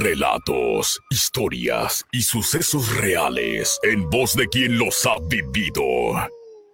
[0.00, 5.82] Relatos, historias y sucesos reales en voz de quien los ha vivido.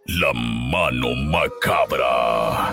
[0.06, 2.72] La mano macabra.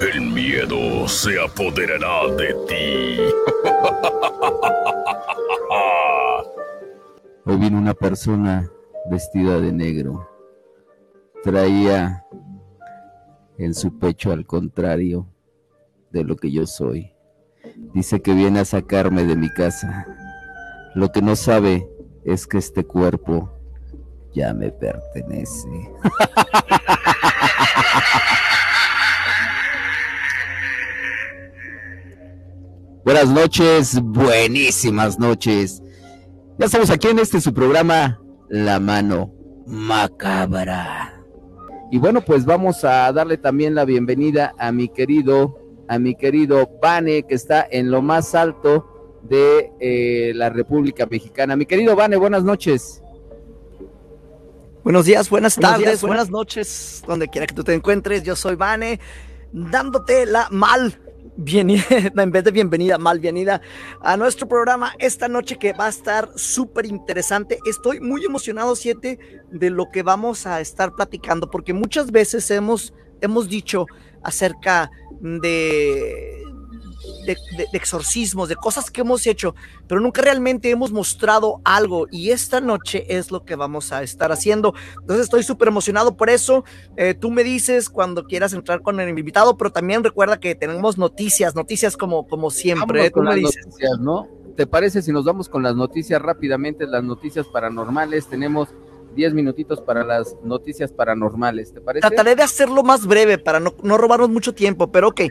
[0.00, 3.16] El miedo se apoderará de ti.
[7.44, 8.68] Hoy vino una persona
[9.08, 10.28] vestida de negro.
[11.44, 12.24] Traía
[13.56, 15.28] en su pecho al contrario
[16.10, 17.15] de lo que yo soy.
[17.94, 20.06] Dice que viene a sacarme de mi casa.
[20.94, 21.88] Lo que no sabe
[22.24, 23.52] es que este cuerpo
[24.34, 25.68] ya me pertenece.
[33.04, 35.82] Buenas noches, buenísimas noches.
[36.58, 39.32] Ya estamos aquí en este su programa, La Mano
[39.66, 41.22] Macabra.
[41.90, 46.68] Y bueno, pues vamos a darle también la bienvenida a mi querido a mi querido
[46.80, 51.56] Vane, que está en lo más alto de eh, la República Mexicana.
[51.56, 53.02] Mi querido Vane, buenas noches.
[54.84, 58.22] Buenos días, buenas tardes, buenas noches, donde quiera que tú te encuentres.
[58.22, 59.00] Yo soy Vane,
[59.52, 60.96] dándote la mal
[61.36, 61.84] bienvenida,
[62.16, 63.60] en vez de bienvenida, mal bienvenida
[64.00, 67.58] a nuestro programa esta noche que va a estar súper interesante.
[67.68, 69.18] Estoy muy emocionado, siete,
[69.50, 73.86] de lo que vamos a estar platicando, porque muchas veces hemos, hemos dicho
[74.22, 76.42] acerca de, de,
[77.72, 79.54] exorcismos, de cosas que hemos hecho,
[79.86, 84.32] pero nunca realmente hemos mostrado algo y esta noche es lo que vamos a estar
[84.32, 84.74] haciendo.
[85.00, 86.64] Entonces estoy súper emocionado por eso.
[86.96, 90.98] Eh, tú me dices cuando quieras entrar con el invitado, pero también recuerda que tenemos
[90.98, 93.10] noticias, noticias como, como siempre.
[93.10, 93.66] Tú me dices.
[93.66, 94.28] Noticias, ¿no?
[94.56, 98.26] ¿Te parece si nos vamos con las noticias rápidamente, las noticias paranormales?
[98.26, 98.68] Tenemos
[99.16, 102.06] 10 minutitos para las noticias paranormales, ¿te parece?
[102.06, 105.22] Trataré de hacerlo más breve para no, no robarnos mucho tiempo, pero ok.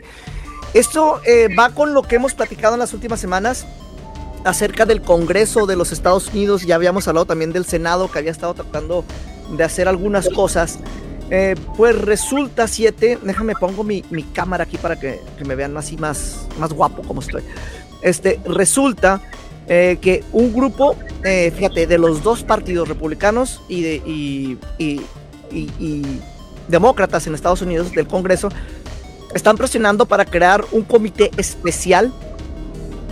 [0.74, 3.66] Esto eh, va con lo que hemos platicado en las últimas semanas
[4.44, 6.66] acerca del Congreso de los Estados Unidos.
[6.66, 9.04] Ya habíamos hablado también del Senado que había estado tratando
[9.56, 10.78] de hacer algunas cosas.
[11.30, 15.76] Eh, pues resulta, siete, déjame pongo mi, mi cámara aquí para que, que, me vean
[15.76, 17.42] así más, más guapo como estoy.
[18.02, 19.20] Este, resulta
[19.68, 20.94] eh, que un grupo,
[21.24, 26.06] eh, fíjate, de los dos partidos republicanos y, de, y,
[26.68, 28.48] demócratas en Estados Unidos del Congreso
[29.34, 32.12] están presionando para crear un comité especial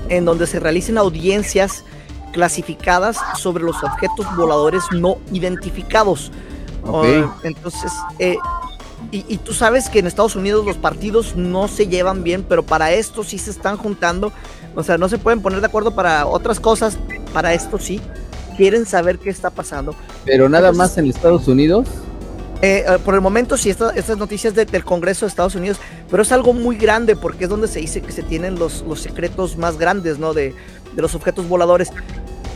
[0.09, 1.85] en donde se realicen audiencias
[2.33, 6.31] clasificadas sobre los objetos voladores no identificados.
[7.43, 8.37] entonces, eh,
[9.11, 12.63] y, y, tú sabes que en Estados Unidos los partidos no se llevan bien, pero
[12.65, 14.33] para esto sí se están juntando
[14.75, 16.99] o sea, no se pueden poner de acuerdo para otras cosas,
[17.33, 18.01] para esto sí.
[18.57, 19.95] Quieren saber qué está pasando.
[20.25, 21.89] Pero nada más en Estados Unidos.
[22.63, 25.79] Eh, eh, por el momento sí, estas noticias del Congreso de Estados Unidos,
[26.11, 29.01] pero es algo muy grande porque es donde se dice que se tienen los, los
[29.01, 30.33] secretos más grandes, ¿no?
[30.33, 30.55] De,
[30.95, 31.91] de los objetos voladores.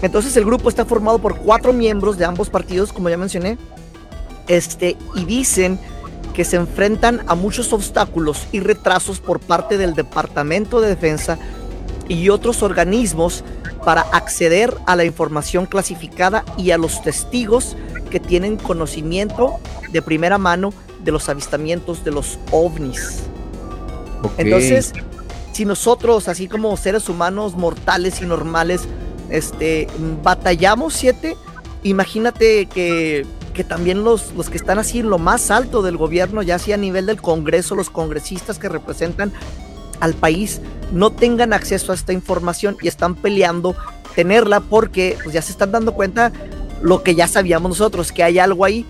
[0.00, 3.58] Entonces el grupo está formado por cuatro miembros de ambos partidos, como ya mencioné,
[4.46, 5.78] este, y dicen
[6.32, 11.36] que se enfrentan a muchos obstáculos y retrasos por parte del Departamento de Defensa
[12.08, 13.44] y otros organismos
[13.84, 17.76] para acceder a la información clasificada y a los testigos
[18.10, 19.58] que tienen conocimiento
[19.92, 20.72] de primera mano
[21.04, 23.20] de los avistamientos de los ovnis.
[24.36, 24.92] Entonces,
[25.52, 28.82] si nosotros, así como seres humanos mortales y normales,
[29.30, 29.86] este,
[30.22, 31.36] batallamos siete,
[31.82, 36.42] imagínate que, que también los, los que están así en lo más alto del gobierno,
[36.42, 39.32] ya sea a nivel del Congreso, los congresistas que representan
[40.00, 40.60] al país
[40.92, 43.76] no tengan acceso a esta información y están peleando
[44.14, 46.32] tenerla porque pues, ya se están dando cuenta
[46.82, 48.86] lo que ya sabíamos nosotros, que hay algo ahí.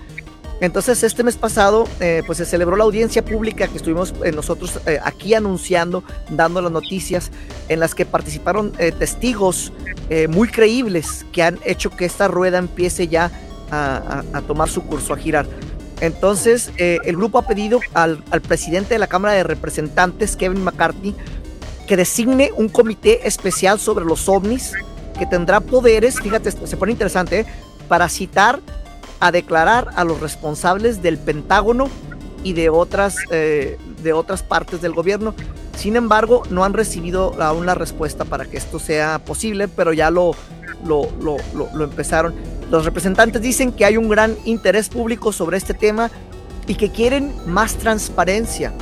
[0.61, 4.81] Entonces este mes pasado eh, pues se celebró la audiencia pública que estuvimos eh, nosotros
[4.87, 7.31] eh, aquí anunciando, dando las noticias
[7.69, 9.73] en las que participaron testigos
[10.31, 13.31] muy creíbles que han hecho que esta rueda empiece ya
[13.71, 15.47] a, a tomar su curso, a girar.
[16.01, 21.15] Entonces, eh, el grupo ha pedido al, presidente de la Cámara de Representantes, Kevin McCarthy,
[21.87, 24.73] que designe un comité especial sobre los ovnis
[25.19, 27.47] que tendrá poderes, fíjate, se pone interesante, ¿eh?
[27.89, 28.61] para citar
[29.21, 31.89] a declarar a los responsables del Pentágono
[32.45, 35.35] y de otras, eh, de otras partes del gobierno.
[35.77, 40.11] Sin embargo, no han recibido aún la respuesta para que esto sea posible, pero ya
[40.11, 40.37] lo,
[40.85, 42.35] lo, lo, lo empezaron.
[42.71, 46.11] Los representantes dicen que hay un gran interés público sobre este tema
[46.67, 48.73] y que quieren más transparencia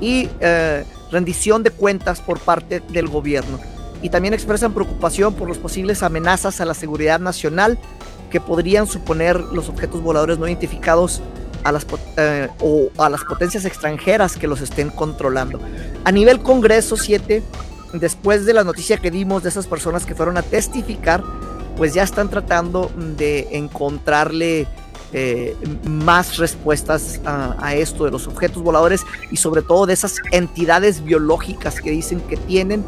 [0.00, 3.58] y eh, rendición de cuentas por parte del gobierno.
[4.00, 7.78] Y también expresan preocupación por las posibles amenazas a la seguridad nacional
[8.30, 11.20] que podrían suponer los objetos voladores no identificados
[12.16, 15.60] eh, o a las potencias extranjeras que los estén controlando.
[16.04, 17.42] A nivel Congreso 7,
[17.92, 21.22] después de la noticia que dimos de esas personas que fueron a testificar,
[21.76, 24.66] pues ya están tratando de encontrarle
[25.14, 25.54] eh,
[25.84, 31.82] más respuestas a, esto de los objetos voladores y sobre todo de esas entidades biológicas
[31.82, 32.82] que dicen que tienen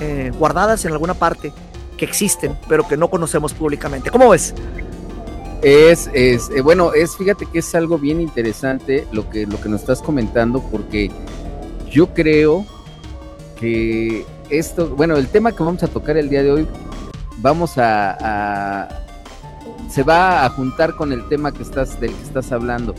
[0.00, 1.52] eh, guardadas en alguna parte,
[1.98, 4.10] que existen, pero que no conocemos públicamente.
[4.10, 4.54] ¿Cómo ves?
[5.60, 9.68] Es, es eh, bueno, es, fíjate que es algo bien interesante lo que, lo que
[9.68, 11.10] nos estás comentando, porque
[11.90, 12.64] yo creo
[13.60, 16.66] que esto, bueno, el tema que vamos a tocar el día de hoy,
[17.38, 18.88] vamos a,
[19.88, 22.94] se va a juntar con el tema que estás, del que estás hablando.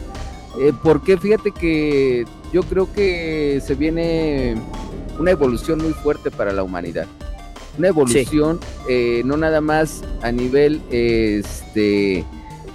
[0.59, 4.55] Eh, porque fíjate que yo creo que se viene
[5.19, 7.07] una evolución muy fuerte para la humanidad.
[7.77, 8.59] Una evolución
[8.89, 12.25] eh, no nada más a nivel este,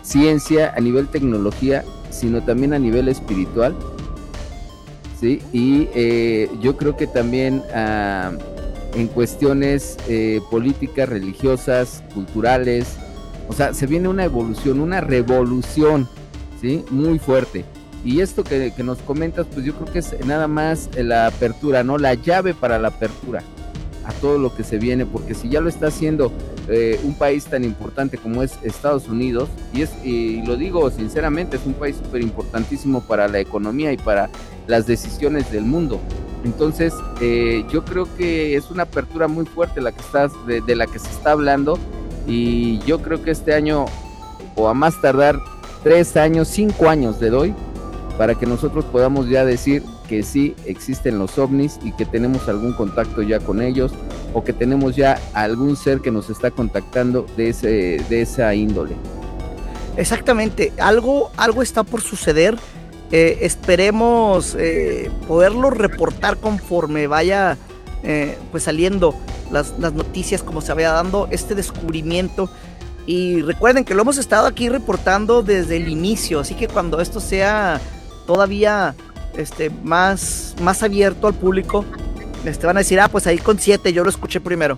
[0.02, 3.74] ciencia, a nivel tecnología, sino también a nivel espiritual.
[5.20, 5.42] ¿sí?
[5.52, 8.32] Y eh, yo creo que también ah,
[8.94, 12.96] en cuestiones eh, políticas, religiosas, culturales,
[13.48, 16.08] o sea, se viene una evolución, una revolución,
[16.60, 16.84] ¿sí?
[16.90, 17.64] Muy fuerte.
[18.04, 21.98] Y esto que, nos comentas, pues yo creo que es nada más la apertura, ¿no?
[21.98, 23.42] La llave para la apertura
[24.04, 26.30] a todo lo que se viene, porque si ya lo está haciendo
[26.68, 31.56] eh, un país tan importante como es Estados Unidos, y, es, y lo digo sinceramente,
[31.56, 34.28] es un país súper importantísimo para la economía y para
[34.66, 36.00] las decisiones del mundo.
[36.44, 40.86] Entonces, eh, yo creo que es una apertura muy fuerte la que estás, de la
[40.86, 41.78] que se está hablando
[42.26, 43.86] y yo creo que este año,
[44.54, 45.38] o a más tardar
[45.82, 47.54] tres años, cinco años de doy,
[48.16, 52.72] para que nosotros podamos ya decir que sí existen los ovnis y que tenemos algún
[52.74, 53.92] contacto ya con ellos
[54.32, 58.94] o que tenemos ya algún ser que nos está contactando de, ese, de esa índole.
[59.96, 62.56] Exactamente, algo, algo está por suceder.
[63.16, 67.56] Eh, esperemos eh, poderlo reportar conforme vaya
[68.02, 69.14] eh, pues saliendo
[69.52, 72.50] las, noticias como se vaya dando este descubrimiento.
[73.06, 77.20] Y recuerden que lo hemos estado aquí reportando desde el inicio, así que cuando esto
[77.20, 77.80] sea
[78.26, 78.96] todavía
[79.36, 81.84] este, más, más abierto al público,
[82.44, 84.76] este, van a decir, ah, pues ahí con siete, yo lo escuché primero.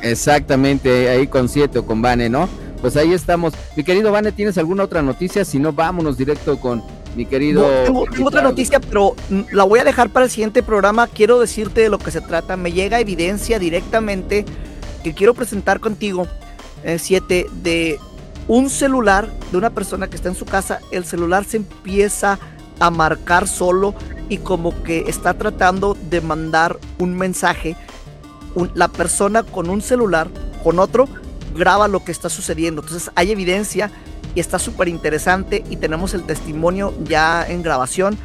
[0.00, 2.48] Exactamente, ahí con siete o con Vane, ¿no?
[2.80, 3.52] Pues ahí estamos.
[3.74, 5.44] Mi querido Vane, ¿tienes alguna otra noticia?
[5.44, 6.84] Si no, vámonos directo con
[7.18, 7.66] mi querido.
[7.84, 9.16] tengo, otra noticia, pero
[9.50, 11.08] la voy a dejar para el siguiente programa.
[11.08, 12.56] Quiero decirte de lo que se trata.
[12.56, 14.44] Me llega evidencia directamente
[15.02, 16.28] que quiero presentar contigo,
[16.84, 17.98] eh, siete, de
[18.46, 20.78] un celular de una persona que está en su casa.
[20.92, 22.38] El celular se empieza
[22.78, 23.96] a marcar solo
[24.28, 27.76] y como que está tratando de mandar un mensaje.
[28.74, 30.28] la persona con un celular,
[30.62, 31.08] con otro,
[31.54, 32.80] graba lo que está sucediendo.
[32.82, 33.90] Entonces hay evidencia
[34.38, 38.16] y está súper interesante y tenemos el testimonio ya en grabación.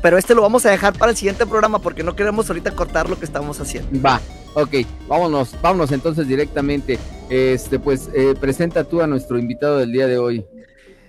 [0.00, 3.10] Pero este lo vamos a dejar para el siguiente programa porque no queremos ahorita cortar
[3.10, 3.90] lo que estamos haciendo.
[4.00, 4.22] Va,
[4.54, 4.74] ok,
[5.06, 6.98] vámonos, vámonos entonces directamente.
[7.28, 10.46] Este, pues eh, presenta tú a nuestro invitado del día de hoy.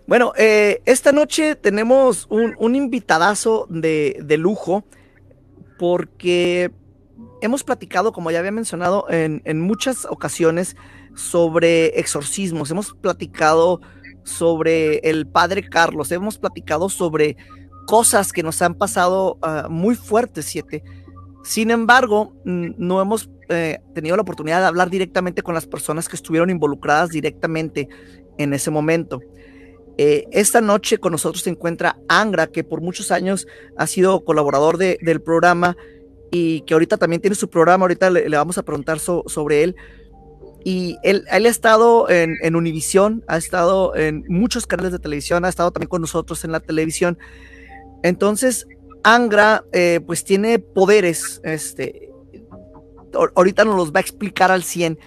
[0.05, 4.83] Bueno, eh, esta noche tenemos un, un invitadazo de, de, lujo
[5.79, 6.71] porque
[7.41, 10.75] hemos platicado, como ya había mencionado en, en muchas ocasiones,
[11.15, 12.69] sobre exorcismos.
[12.69, 13.79] Hemos platicado
[14.25, 17.37] sobre el padre Carlos, hemos platicado sobre
[17.87, 20.83] cosas que nos han pasado ah, muy fuertes, siete.
[21.43, 26.15] Sin embargo, no hemos eh, tenido la oportunidad de hablar directamente con las personas que
[26.15, 27.87] estuvieron involucradas directamente
[28.39, 29.21] en ese momento.
[29.97, 34.77] Eh, esta noche con nosotros se encuentra Angra, que por muchos años ha sido colaborador
[34.77, 35.77] del programa
[36.31, 39.75] y que ahorita también tiene su programa, ahorita le, vamos a preguntar sobre él.
[40.67, 45.49] Y él, ha estado en, en Univisión, ha estado en muchos canales de televisión, ha
[45.49, 47.19] estado también con nosotros en la televisión.
[48.01, 48.65] Entonces,
[49.03, 52.09] Angra, eh, pues tiene poderes, este,
[53.35, 54.97] ahorita nos los va a explicar al 100.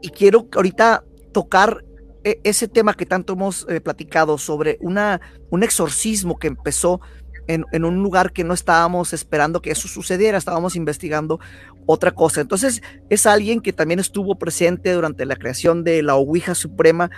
[0.00, 1.84] Y quiero ahorita tocar
[2.24, 5.20] e, ese tema que tanto hemos eh, platicado sobre una,
[5.50, 7.02] un exorcismo que empezó
[7.48, 11.38] en, en, un lugar que no estábamos esperando que eso sucediera, estábamos investigando
[11.86, 12.40] otra cosa.
[12.40, 17.10] Entonces es alguien que también estuvo presente durante la creación de la Ouija Suprema.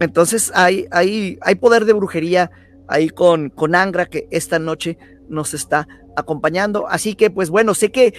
[0.00, 2.50] Entonces hay, hay, hay poder de brujería
[2.88, 6.88] ahí con, con Angra que esta noche nos está acompañando.
[6.88, 8.14] Así que pues bueno, sé que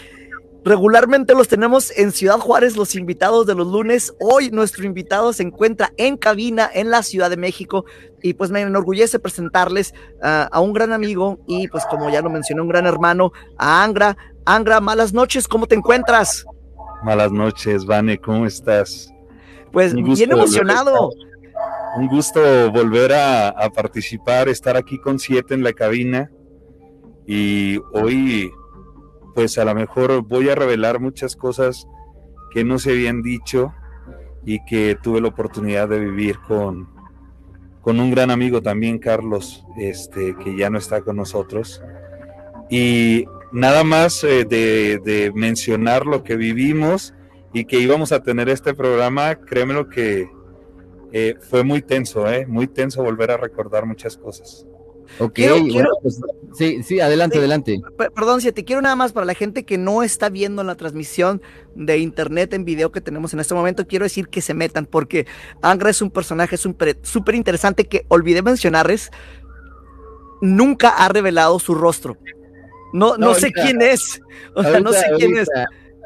[0.64, 4.14] Regularmente los tenemos en Ciudad Juárez, los invitados de los lunes.
[4.20, 7.86] Hoy nuestro invitado se encuentra en cabina en la Ciudad de México
[8.22, 12.30] y pues me enorgullece presentarles ah, a un gran amigo y pues como ya lo
[12.30, 14.16] mencioné, un gran hermano, a Angra.
[14.46, 16.46] Angra, malas noches, ¿cómo te encuentras?
[17.04, 19.12] Malas noches, Vane, ¿cómo estás?
[19.72, 21.10] Pues bien emocionado.
[21.98, 26.30] Un gusto volver a, a participar, estar aquí con siete en la cabina
[27.26, 28.52] y hoy
[29.34, 31.88] pues a lo mejor voy a revelar muchas cosas
[32.52, 33.74] que no se habían dicho
[34.46, 36.90] y que tuve la oportunidad de vivir con,
[37.82, 41.82] con un gran amigo también, Carlos, este, que ya no está con nosotros.
[42.70, 47.14] Y nada más eh, de, mencionar lo que vivimos
[47.54, 50.30] y que íbamos a tener este programa, créeme lo que
[51.12, 54.66] eh, fue muy tenso, eh, muy tenso volver a recordar muchas cosas.
[55.20, 55.40] Ok,
[56.02, 56.22] pues,
[56.58, 57.80] sí, sí, adelante, adelante.
[57.98, 61.42] Perdón, si te quiero nada más para la gente que no está viendo la transmisión
[61.76, 65.28] de internet en video que tenemos en este momento, quiero decir que se metan, porque
[65.62, 69.12] Angra es un personaje súper interesante que olvidé mencionarles,
[70.42, 72.18] nunca ha revelado su rostro.
[72.94, 74.22] No, no, sé quién es.
[74.54, 75.48] O sea, no sé quién es.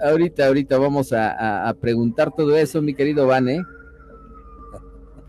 [0.03, 3.63] Ahorita, ahorita vamos a, a preguntar todo eso, mi querido Vane,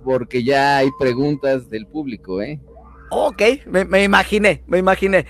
[0.05, 2.61] porque ya hay preguntas del público, ¿eh?
[3.11, 5.27] Ok, me, imaginé, me imaginé.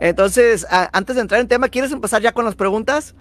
[0.00, 3.14] Entonces, antes de entrar en tema, ¿quieres empezar ya con las preguntas?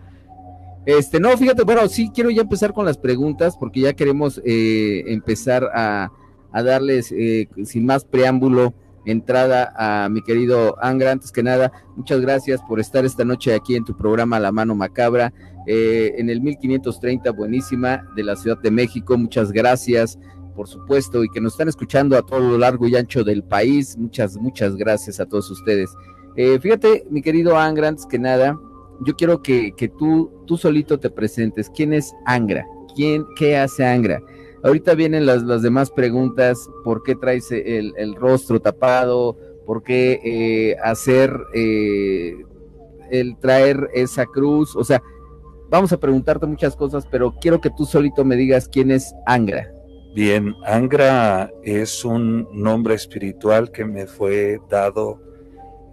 [0.85, 5.03] Este, no, fíjate, bueno, sí quiero ya empezar con las preguntas porque ya queremos eh,
[5.07, 6.11] empezar a,
[6.51, 8.73] darles, eh, sin más preámbulo,
[9.05, 11.11] entrada a mi querido Angra.
[11.11, 14.73] Antes que nada, muchas gracias por estar esta noche aquí en tu programa La Mano
[14.73, 15.33] Macabra,
[15.67, 19.15] eh, en el 1530, buenísima, de la Ciudad de México.
[19.17, 20.17] Muchas gracias
[20.51, 23.97] por supuesto, y que nos están escuchando a todo lo largo y ancho del país.
[23.97, 25.91] Muchas, muchas gracias a todos ustedes.
[26.35, 28.57] Eh, fíjate, mi querido Angra, antes que nada,
[29.05, 31.69] yo quiero que, tú, tú solito te presentes.
[31.69, 32.65] ¿Quién es Angra?
[32.95, 34.21] ¿Quién, ¿Qué hace Angra?
[34.63, 39.37] Ahorita vienen las, las demás preguntas, ¿por qué traes el, rostro tapado?
[39.65, 42.35] ¿Por qué eh, hacer eh,
[43.09, 44.75] el traer esa cruz?
[44.75, 45.01] O sea,
[45.69, 49.73] vamos a preguntarte muchas cosas, pero quiero que tú solito me digas quién es Angra.
[50.13, 55.21] Bien, Angra es un nombre espiritual que me fue dado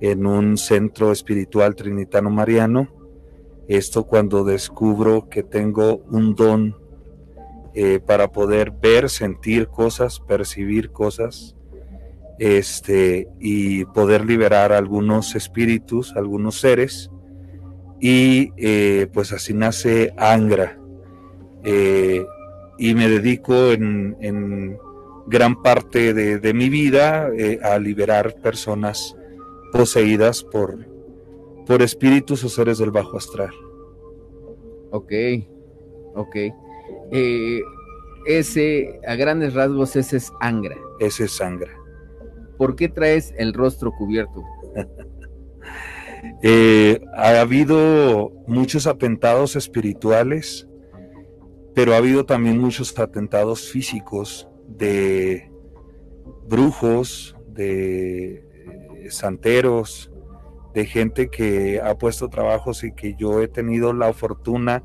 [0.00, 2.88] en un centro espiritual trinitano mariano.
[3.68, 6.76] Esto cuando descubro que tengo un don
[7.75, 11.54] eh, para poder ver, sentir cosas, percibir cosas,
[12.40, 17.08] este, y poder liberar algunos espíritus, algunos seres.
[18.00, 20.76] Y eh, pues así nace Angra.
[21.62, 22.25] Eh,
[22.78, 24.78] y me dedico en,
[25.26, 29.14] gran parte de, mi vida eh, a liberar personas
[29.73, 30.78] poseídas por,
[31.66, 33.50] por espíritus o seres del bajo astral.
[34.90, 35.12] Ok,
[36.14, 36.37] ok.
[37.12, 37.61] Eh,
[38.26, 40.76] ese, a grandes rasgos, ese es Angra.
[41.00, 41.73] Ese es Angra.
[42.56, 44.42] ¿Por qué traes el rostro cubierto?
[46.42, 50.67] Eh, ha habido muchos atentados espirituales
[51.78, 55.49] pero ha habido también muchos atentados físicos de
[56.49, 58.44] brujos, de
[58.97, 60.11] eh, santeros,
[60.75, 64.82] de gente que ha puesto trabajos y que yo he tenido la fortuna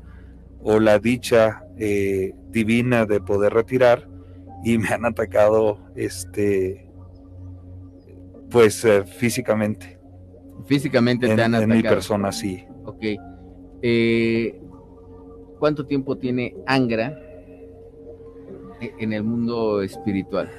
[0.62, 4.08] o la dicha eh, divina de poder retirar
[4.62, 6.88] y me han atacado este
[8.50, 9.98] pues eh, físicamente.
[10.66, 12.64] Físicamente te han atacado en mi persona sí.
[12.84, 13.02] Ok
[15.58, 17.18] ¿Cuánto tiempo tiene Angra
[18.80, 20.50] e-, en el mundo espiritual?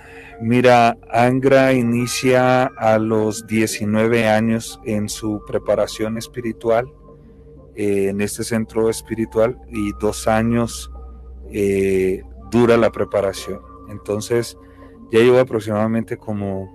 [0.41, 6.91] Mira, Angra inicia a los 19 años en su preparación espiritual,
[7.75, 10.91] eh, en este centro espiritual, y dos años
[11.51, 12.21] eh,
[12.51, 13.61] dura la preparación.
[13.89, 14.57] Entonces,
[15.11, 16.69] ya llevo aproximadamente como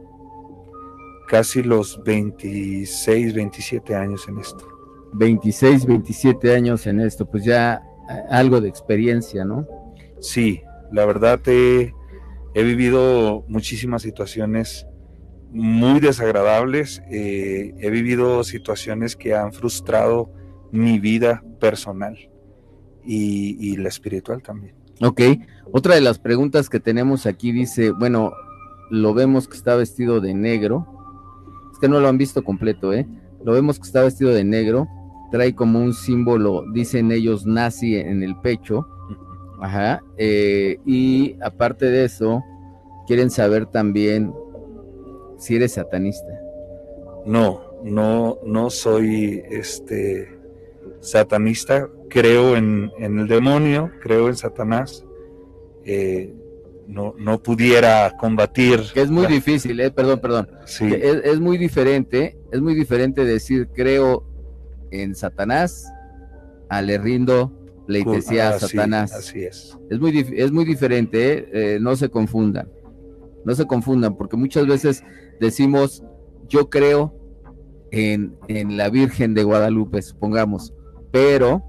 [1.29, 4.67] casi los 26, 27 años en esto.
[5.13, 7.83] 26, 27 años en esto, pues ya
[8.31, 9.67] algo de experiencia, ¿no?
[10.21, 10.63] Sí,
[10.93, 11.93] la verdad he,
[12.55, 14.87] vivido muchísimas situaciones
[15.51, 20.31] muy desagradables, eh, he vivido situaciones que han frustrado
[20.71, 22.17] mi vida personal
[23.05, 24.75] y, la espiritual también.
[25.01, 25.21] Ok,
[25.73, 28.33] otra de las preguntas que tenemos aquí dice, bueno,
[28.91, 30.87] lo vemos que está vestido de negro,
[31.73, 33.09] es que no lo han visto completo, ¿eh?
[33.43, 34.87] Lo vemos que está vestido de negro,
[35.31, 38.87] trae como un símbolo, dicen ellos, nazi en el pecho.
[39.61, 40.03] Ajá.
[40.17, 42.43] Eh, y aparte de eso,
[43.07, 44.33] quieren saber también
[45.39, 46.33] si eres satanista.
[47.27, 50.41] No, no, no soy este
[51.01, 51.89] satanista.
[52.09, 55.05] creo en, el demonio, creo en Satanás,
[55.85, 56.35] eh,
[56.87, 58.81] no, no pudiera combatir.
[58.93, 60.49] Que es muy difícil, eh, perdón, perdón.
[60.67, 60.93] Sí.
[60.93, 64.25] Es, muy diferente, es muy diferente decir creo
[64.91, 65.91] en Satanás
[66.69, 67.53] a le rindo
[67.87, 69.13] pleitesía a Satanás.
[69.13, 69.77] Así es.
[69.91, 72.69] Es muy, es muy diferente, eh, no se confundan.
[73.45, 75.03] No se confundan, porque muchas veces
[75.41, 76.05] decimos,
[76.49, 77.15] yo creo
[77.91, 80.75] en, en la Virgen de Guadalupe, supongamos,
[81.11, 81.65] pero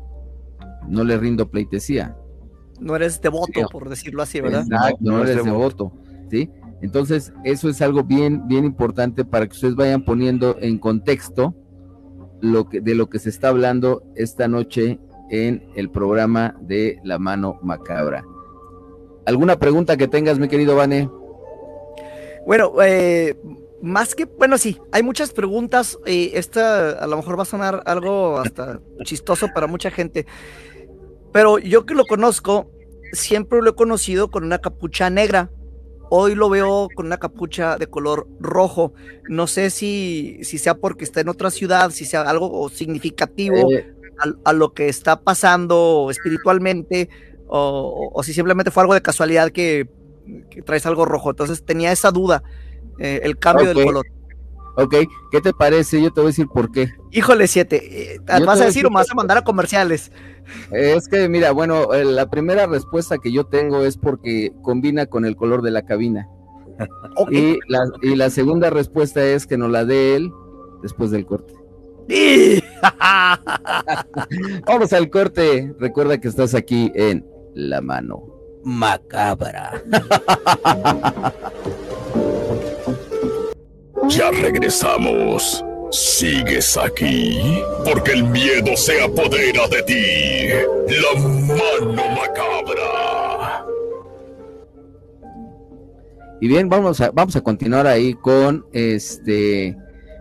[0.87, 2.15] no le rindo pleitesía.
[2.79, 4.63] No eres devoto, por decirlo así, ¿verdad?
[4.63, 5.93] Exacto, no, eres devoto.
[6.29, 6.49] ¿sí?
[6.81, 11.55] Entonces, eso es algo bien, bien importante para que ustedes vayan poniendo en contexto
[12.41, 17.17] lo que, de lo que se está hablando esta noche en el programa de La
[17.17, 18.25] Mano Macabra.
[19.25, 21.10] ¿Alguna pregunta que tengas, mi querido Vane?
[22.45, 23.38] Bueno, eh,
[23.81, 25.98] más que, bueno, sí, hay muchas preguntas.
[26.05, 30.25] y esta a lo mejor va a sonar algo hasta chistoso para mucha gente.
[31.31, 32.69] Pero yo que lo conozco,
[33.13, 35.50] siempre lo he conocido con una capucha negra.
[36.13, 38.93] Hoy lo veo con una capucha de color rojo.
[39.29, 43.95] No sé si, si sea porque está en otra ciudad, si sea algo significativo eh.
[44.43, 47.07] a, lo que está pasando espiritualmente,
[47.47, 49.87] o, si simplemente fue algo de casualidad que,
[50.65, 51.29] traes algo rojo.
[51.29, 52.43] Entonces tenía esa duda,
[52.99, 54.05] eh, el cambio del color.
[54.81, 54.95] Ok,
[55.31, 56.01] ¿qué te parece?
[56.01, 56.89] Yo te voy a decir por qué.
[57.11, 58.15] Híjole, siete.
[58.15, 60.11] Eh, ¿Vas a decir o me vas a mandar a comerciales?
[60.71, 65.25] Es que, mira, bueno, eh, la primera respuesta que yo tengo es porque combina con
[65.25, 66.27] el color de la cabina.
[67.29, 70.31] Y, la, y la segunda respuesta es que nos la dé él
[70.81, 71.53] después del corte.
[74.65, 75.75] Vamos al corte.
[75.79, 78.31] Recuerda que estás aquí en La Mano
[78.63, 79.83] Macabra.
[84.11, 85.63] Ya regresamos.
[85.89, 87.39] ¿Sigues aquí?
[87.85, 90.49] Porque el miedo se apodera de ti.
[90.89, 93.65] La mano macabra.
[96.41, 99.77] Y bien, vamos a, vamos a continuar ahí con este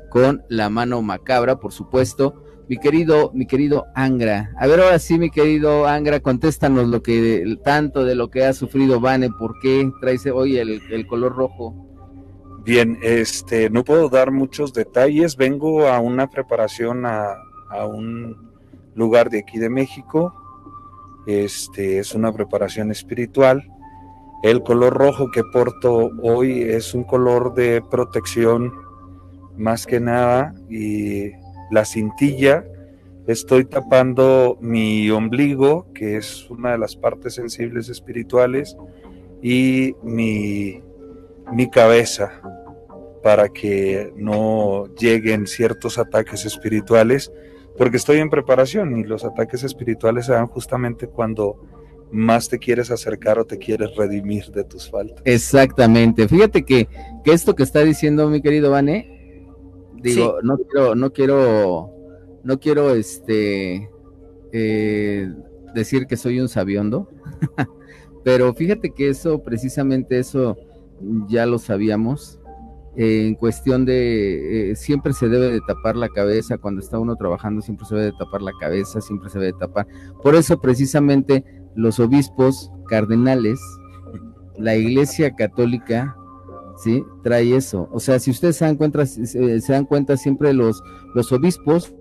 [0.08, 2.44] con la mano macabra, por supuesto.
[2.68, 4.52] Mi querido, mi querido Angra.
[4.56, 8.52] A ver, ahora sí, mi querido Angra, contéstanos lo que tanto de lo que ha
[8.52, 11.89] sufrido Vane, ¿por qué traes hoy el color rojo?
[12.64, 15.36] Bien, este, no puedo dar muchos detalles.
[15.36, 17.36] Vengo a una preparación a,
[17.86, 18.50] un
[18.94, 20.34] lugar de aquí de México.
[21.26, 23.66] Este es una preparación espiritual.
[24.42, 28.72] El color rojo que porto hoy es un color de protección
[29.56, 31.30] más que nada y
[31.70, 32.64] la cintilla
[33.26, 38.76] estoy tapando mi ombligo, que es una de las partes sensibles espirituales,
[39.42, 40.82] y mi
[41.52, 42.40] mi cabeza
[43.22, 47.32] para que no lleguen ciertos ataques espirituales,
[47.76, 51.60] porque estoy en preparación y los ataques espirituales se dan justamente cuando
[52.12, 55.22] más te quieres acercar o te quieres redimir de tus faltas.
[55.24, 56.28] Exactamente.
[56.28, 56.88] Fíjate que,
[57.24, 59.46] que esto que está diciendo mi querido Vane,
[60.02, 61.90] digo, no quiero, no quiero,
[62.42, 63.88] no quiero este
[64.52, 65.28] eh,
[65.74, 67.08] decir que soy un sabiondo,
[68.24, 70.56] pero fíjate que eso, precisamente eso,
[71.28, 72.38] ya lo sabíamos.
[72.96, 77.62] en cuestión de, eh, siempre se debe de tapar la cabeza, cuando está uno trabajando
[77.62, 79.86] siempre se debe de tapar la cabeza, siempre se debe de tapar.
[80.22, 81.44] Por eso precisamente
[81.76, 83.60] los obispos cardenales,
[84.58, 86.16] la iglesia católica,
[86.82, 87.04] ¿sí?
[87.22, 87.88] Trae eso.
[87.92, 90.82] O sea, si ustedes se dan cuenta, se, dan cuenta siempre los,
[91.14, 91.94] los obispos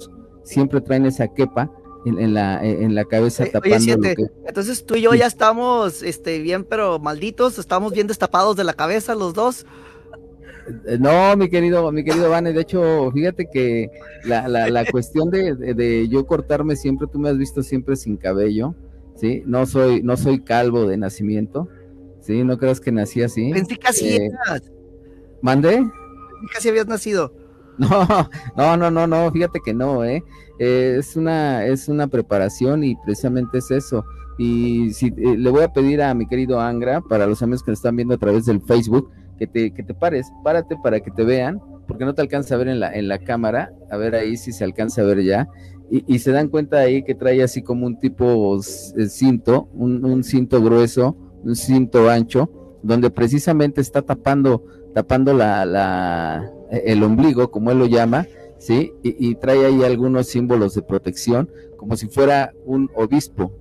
[0.43, 1.71] siempre traen esa quepa
[2.05, 4.07] en, la, en la cabeza tapando
[4.45, 8.73] Entonces tú y yo ya estamos este, bien, pero malditos, estamos bien destapados de la
[8.73, 9.65] cabeza los dos.
[10.85, 13.89] Eh, no, mi querido, mi querido Vane, de hecho, fíjate que
[14.23, 18.17] la, la, la cuestión de, de, yo cortarme siempre, tú me has visto siempre sin
[18.17, 18.75] cabello,
[19.15, 19.43] ¿sí?
[19.45, 21.67] No soy, no soy calvo de nacimiento,
[22.21, 22.43] ¿sí?
[22.43, 23.51] No creas que nací así.
[23.51, 24.31] Pensé que así eh,
[25.41, 25.83] ¿Mandé?
[26.53, 27.33] Casi habías nacido.
[28.57, 30.23] No, no, no, no, no, fíjate que no, ¿eh?
[30.59, 34.05] es, una, es una preparación y precisamente es eso.
[34.37, 37.71] Y si eh, le voy a pedir a mi querido Angra, para los amigos que
[37.71, 41.11] nos están viendo a través del Facebook, que te, que te pares, párate para que
[41.11, 44.15] te vean, porque no te alcanza a ver en la, en la cámara, a ver
[44.15, 45.47] ahí si se alcanza a ver ya.
[45.91, 50.23] Y, se dan cuenta ahí que trae así como un tipo eh, cinto, un, un
[50.23, 54.63] cinto grueso, un cinto ancho, donde precisamente está tapando,
[54.93, 58.27] tapando la, la, el ombligo, como él lo llama,
[58.57, 58.93] ¿sí?
[59.03, 63.51] Y, trae ahí algunos símbolos de protección, como si fuera un obispo.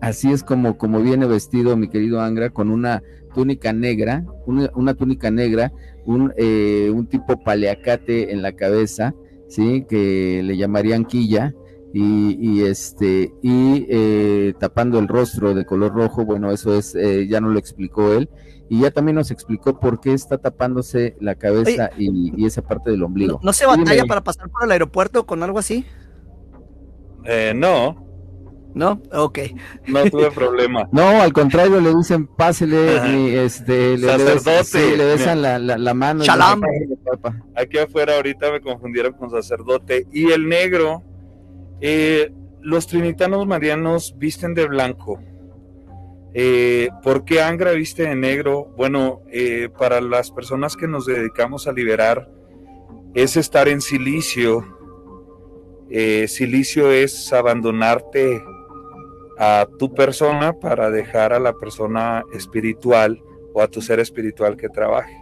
[0.00, 3.02] Así es como, como viene vestido mi querido Angra, con una
[3.34, 5.72] túnica negra, una, túnica negra,
[6.04, 9.14] un, eh, un tipo paleacate en la cabeza,
[9.48, 9.84] ¿sí?
[9.88, 11.54] Que le llamarían quilla,
[11.92, 17.40] y, este y eh, tapando el rostro de color rojo, bueno, eso es eh, ya
[17.40, 18.28] no lo explicó él
[18.68, 23.02] y ya también nos explicó por qué está tapándose la cabeza y, esa parte del
[23.02, 23.40] ombligo.
[23.42, 25.86] ¿No, se batalla para pasar por el aeropuerto con algo así?
[27.24, 28.04] Eh, no.
[28.74, 29.00] ¿No?
[29.12, 29.38] Ok.
[29.86, 30.86] No tuve problema.
[30.92, 34.96] No, al contrario, le dicen, pásele, este, le, sacerdote.
[34.96, 36.22] Le, besan la, la, mano.
[37.54, 40.06] Aquí afuera ahorita me confundieron con sacerdote.
[40.12, 41.02] Y el negro,
[41.80, 45.20] eh, los trinitanos marianos visten de blanco.
[46.34, 48.72] Eh, ¿Por qué Angra viste de negro?
[48.76, 52.30] Bueno, eh, para las personas que nos dedicamos a liberar,
[53.14, 54.74] es estar en silicio.
[56.26, 58.42] Silicio es abandonarte
[59.38, 63.22] a tu persona para dejar a la persona espiritual
[63.54, 65.16] o a tu ser espiritual que trabaje.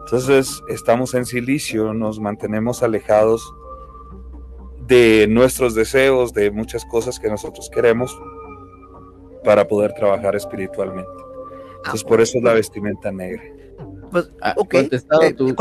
[0.00, 3.52] Entonces estamos en silicio, nos mantenemos alejados
[4.88, 8.18] de nuestros deseos, de muchas cosas que nosotros queremos
[9.44, 11.10] para poder trabajar espiritualmente.
[11.76, 13.42] Entonces por eso es la vestimenta negra.
[14.10, 15.54] Pues, ah, Contestado eh, tu, eh,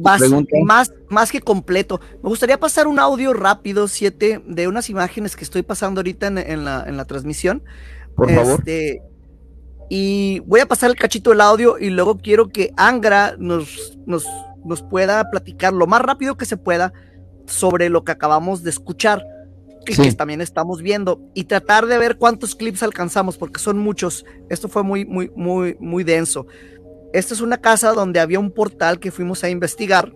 [0.00, 0.56] más, pregunta.
[0.64, 2.00] Más, más, que completo.
[2.22, 6.64] Me gustaría pasar un audio rápido, siete, de unas imágenes que estoy pasando ahorita en,
[6.64, 7.64] la, en la, transmisión.
[8.14, 8.60] Por favor.
[8.60, 9.02] Este,
[9.90, 14.24] y voy a pasar el cachito del audio y luego quiero que Angra nos, nos,
[14.64, 16.92] nos pueda platicar lo más rápido que se pueda
[17.48, 19.24] sobre lo que acabamos de escuchar
[19.86, 24.24] y que también estamos viendo y tratar de ver cuántos clips alcanzamos porque son muchos.
[24.50, 26.46] Esto fue muy, muy, muy, muy denso.
[27.12, 30.12] Esta es una casa donde había un portal que fuimos a investigar.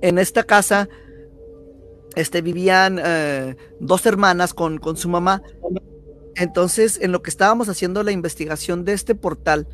[0.00, 0.88] En esta casa
[2.14, 5.42] este, vivían eh, dos hermanas con, con su mamá.
[6.36, 9.66] Entonces, en lo que estábamos haciendo la investigación de este portal,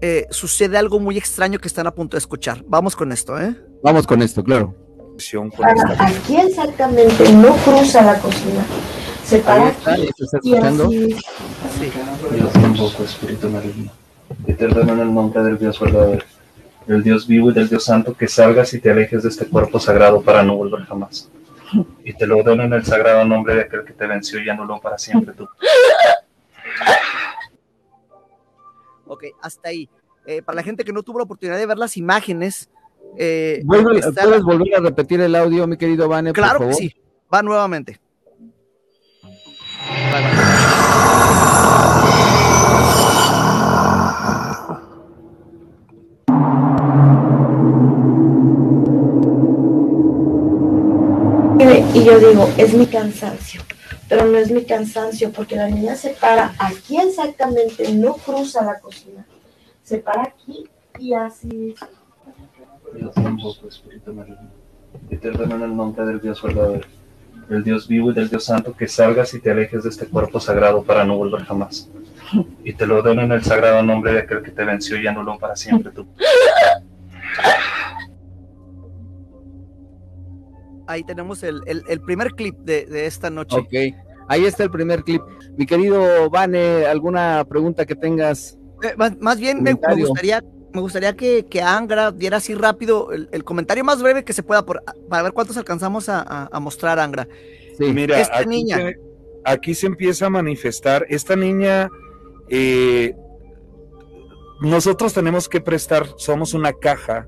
[0.00, 2.64] eh, sucede algo muy extraño que están a punto de escuchar.
[2.68, 3.56] Vamos con esto, ¿eh?
[3.82, 4.83] Vamos con esto, claro.
[5.98, 8.64] Aquí exactamente no cruza la cocina.
[9.24, 10.08] Se para aquí,
[10.42, 11.16] y así...
[11.78, 11.92] Sí.
[12.30, 13.90] Dios un poco, espíritu maligno
[14.46, 16.24] y te ordeno en el nombre del Dios verdadero,
[16.86, 19.78] del Dios vivo y del Dios santo, que salgas y te alejes de este cuerpo
[19.78, 21.30] sagrado para no volver jamás.
[22.04, 24.80] Y te lo ordeno en el sagrado nombre de aquel que te venció y anuló
[24.80, 25.48] para siempre tú.
[29.06, 29.88] Ok, hasta ahí.
[30.26, 32.70] Eh, para la gente que no tuvo la oportunidad de ver las imágenes,
[33.16, 36.32] eh, ¿puedes volver a repetir el audio, mi querido Vane?
[36.32, 36.94] Claro que sí,
[37.32, 38.00] va nuevamente.
[51.94, 53.62] Y yo digo, es mi cansancio,
[54.08, 58.80] pero no es mi cansancio porque la niña se para aquí exactamente, no cruza la
[58.80, 59.24] cocina,
[59.82, 61.74] se para aquí y así.
[63.68, 64.50] Espíritu maligno.
[65.10, 66.86] Y te ordeno en el nombre del Dios verdadero,
[67.48, 70.38] del Dios vivo y del Dios santo, que salgas y te alejes de este cuerpo
[70.40, 71.88] sagrado para no volver jamás.
[72.64, 75.38] Y te lo ordeno en el sagrado nombre de aquel que te venció y anuló
[75.38, 76.06] para siempre tú.
[80.86, 81.62] ahí tenemos el,
[82.04, 83.56] primer clip de, esta noche.
[83.56, 83.72] Ok,
[84.28, 85.22] ahí está el primer clip.
[85.56, 88.58] Mi querido Vane, ¿alguna pregunta que tengas?
[88.82, 90.42] Eh, más, bien me, gustaría,
[90.74, 94.64] me gustaría que, que Angra diera así rápido el, comentario más breve que se pueda
[94.66, 97.26] para ver cuántos alcanzamos a, mostrar, Angra.
[97.78, 98.76] Sí, mira, esta aquí, niña.
[98.76, 98.96] Se,
[99.44, 101.06] aquí se empieza a manifestar.
[101.08, 101.88] Esta niña,
[102.48, 103.14] eh,
[104.60, 107.26] nosotros tenemos que prestar, somos una caja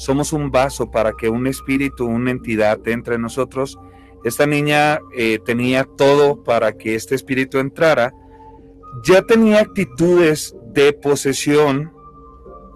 [0.00, 3.78] somos un vaso para que un espíritu, una entidad entre nosotros.
[4.24, 8.10] Esta niña eh, tenía todo para que este espíritu entrara.
[9.04, 11.92] Ya tenía actitudes de posesión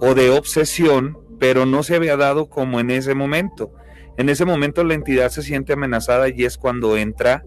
[0.00, 3.72] o de obsesión, pero no se había dado como en ese momento.
[4.16, 7.44] En ese momento la entidad se siente amenazada y es cuando entra.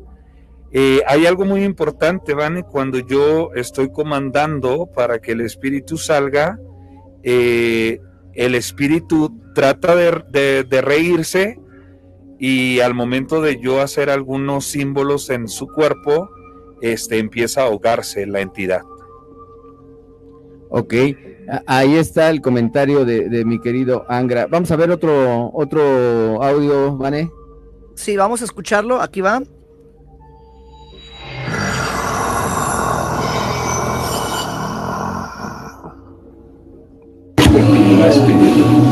[0.71, 6.59] Eh, hay algo muy importante, Vane, cuando yo estoy comandando para que el espíritu salga,
[7.23, 7.99] eh,
[8.33, 11.59] el espíritu trata de, reírse
[12.37, 16.29] y al momento de yo hacer algunos símbolos en su cuerpo,
[16.81, 18.81] este, empieza a ahogarse la entidad.
[20.69, 20.93] Ok,
[21.65, 24.47] ahí está el comentario de, mi querido Angra.
[24.47, 27.31] Vamos a ver otro, otro audio, ¿vale?
[27.95, 29.01] Sí, vamos a escucharlo.
[29.01, 29.41] Aquí va.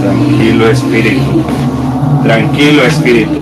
[0.02, 1.44] Tranquilo, espíritu.
[2.24, 3.41] Tranquilo, espíritu.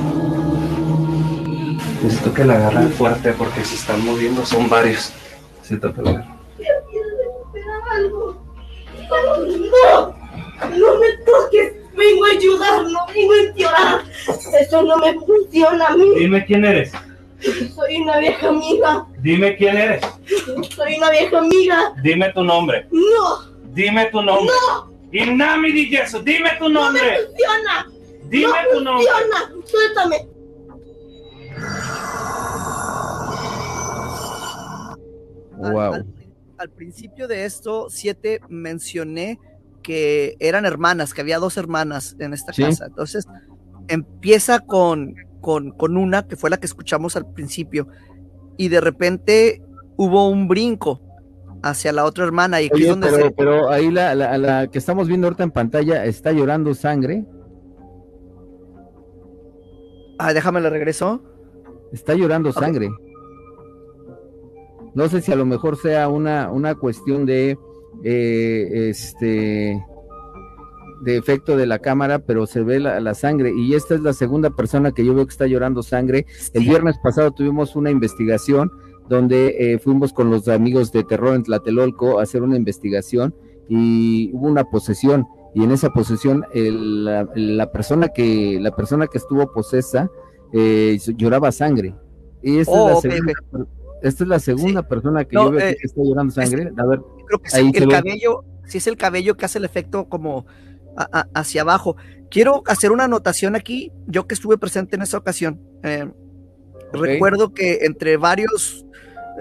[2.04, 5.14] Necesito que la agarren fuerte porque se están moviendo, son varios.
[5.62, 6.34] Siento que la agarren.
[9.14, 10.16] No,
[10.70, 11.74] no me toques.
[11.96, 14.04] Vengo a ayudar, no vengo a empeorar.
[14.60, 16.10] Eso no me funciona a mí.
[16.18, 16.92] Dime quién eres.
[17.76, 19.06] Soy una vieja amiga.
[19.20, 20.02] Dime quién eres.
[20.76, 21.94] Soy una vieja amiga.
[22.02, 22.88] Dime tu nombre.
[22.92, 24.54] No, Dime tu nombre.
[24.70, 27.18] no, Inami di Yesu, dime tu no me nombre.
[27.28, 27.88] funciona.
[28.30, 29.06] Dime no tu nombre.
[29.08, 29.52] funciona.
[29.66, 30.28] Suéltame.
[35.58, 36.04] Wow.
[36.58, 39.40] Al, principio de esto, siete mencioné
[39.82, 42.64] que eran hermanas, que había dos hermanas en esta Sí.
[42.64, 42.86] casa.
[42.86, 43.26] Entonces,
[43.88, 47.88] empieza con, con, con una, que fue la que escuchamos al principio,
[48.58, 49.62] y de repente
[49.98, 51.02] hubo un brinco
[51.64, 54.78] hacia la otra hermana, y Oye, donde pero, se- pero ahí la, la, la que
[54.78, 57.26] estamos viendo ahorita en pantalla está llorando sangre.
[60.20, 61.22] Ah, déjame le regreso.
[61.92, 62.90] Está llorando sangre.
[64.96, 67.58] No sé si a lo mejor sea una, una cuestión de
[68.04, 69.84] eh, este
[71.02, 73.52] de efecto de la cámara, pero se ve la, la sangre.
[73.54, 76.26] Y esta es la segunda persona que yo veo que está llorando sangre.
[76.54, 78.72] El viernes pasado tuvimos una investigación
[79.10, 83.36] donde eh, fuimos con los amigos de terror en Tlatelolco a hacer una investigación
[83.68, 85.28] y hubo una posesión.
[85.54, 90.10] Y en esa posesión el- la, la persona que la persona que estuvo posesa
[90.54, 91.94] eh, lloraba sangre.
[92.42, 93.34] Y esta Oh, es la ok, segunda,
[94.04, 96.72] esta es la segunda persona que No, yo veo eh, que está llorando sangre.
[96.78, 100.08] A ver, creo que Ahí el cabello, sí es el cabello que hace el efecto
[100.10, 100.46] como
[100.96, 101.96] a- a- hacia abajo.
[102.30, 105.60] Quiero hacer una anotación aquí, yo que estuve presente en esa ocasión.
[105.84, 106.12] eh,
[106.92, 108.86] Recuerdo que entre varios,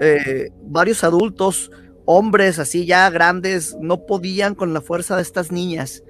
[0.01, 1.69] eh, varios adultos,
[2.05, 6.03] hombres así ya grandes, no podían con la fuerza de estas niñas.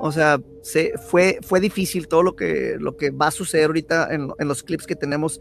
[0.00, 4.08] O sea, se, fue, fue difícil todo lo que, lo que va a suceder ahorita
[4.14, 5.40] en, en los clips que tenemos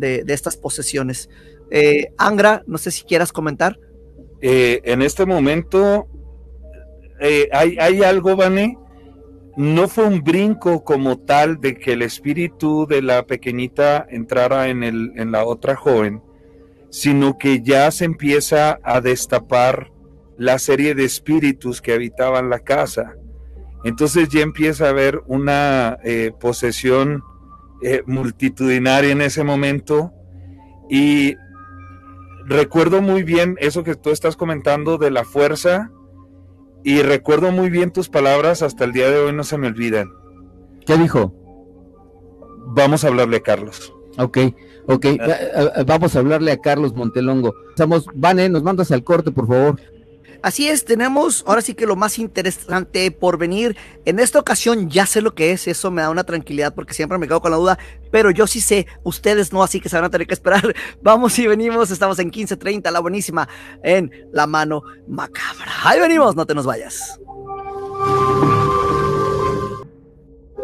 [0.00, 1.28] de, estas posesiones.
[1.70, 3.78] Eh, Angra, no sé si quieras comentar.
[4.40, 6.08] Eh, en este momento
[7.20, 8.78] eh, hay, hay algo, Vane.
[9.56, 14.82] No fue un brinco como tal de que el espíritu de la pequeñita entrara en,
[14.82, 16.22] el, en la otra joven,
[16.88, 19.92] sino que ya se empieza a destapar
[20.38, 23.14] la serie de espíritus que habitaban la casa.
[23.84, 25.98] Entonces ya empieza a haber una
[26.40, 27.22] posesión
[27.82, 30.12] eh, multitudinaria en ese momento
[30.90, 31.34] y
[32.46, 35.90] recuerdo muy bien eso que tú estás comentando de la fuerza
[36.84, 40.10] y recuerdo muy bien tus palabras, hasta el día de hoy no se me olvidan.
[40.84, 41.32] ¿qué dijo?
[42.74, 43.92] Vamos a hablarle a Carlos.
[44.18, 44.38] Ok,
[44.88, 45.06] ok.
[45.20, 45.70] Ah.
[45.76, 47.54] a- Vamos a hablarle a Carlos Montelongo.
[47.70, 49.80] Estamos, Vane, nos mandas al corte, por favor.
[50.42, 53.76] Así es, tenemos ahora sí que lo más interesante por venir.
[54.04, 57.16] En esta ocasión ya sé lo que es, eso me da una tranquilidad porque siempre
[57.18, 57.78] me quedo con la duda,
[58.10, 60.74] pero yo sí sé, ustedes no, así que se van a tener que esperar.
[61.02, 63.48] Vamos y venimos, estamos en 15:30, la buenísima,
[63.82, 65.72] en La Mano Macabra.
[65.84, 67.20] Ahí venimos, no te nos vayas.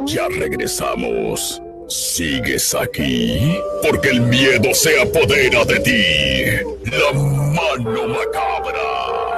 [0.06, 1.62] Ya regresamos.
[1.88, 3.58] ¿Sigues aquí?
[3.82, 6.04] Porque el miedo se apodera de ti.
[6.90, 9.37] La mano macabra.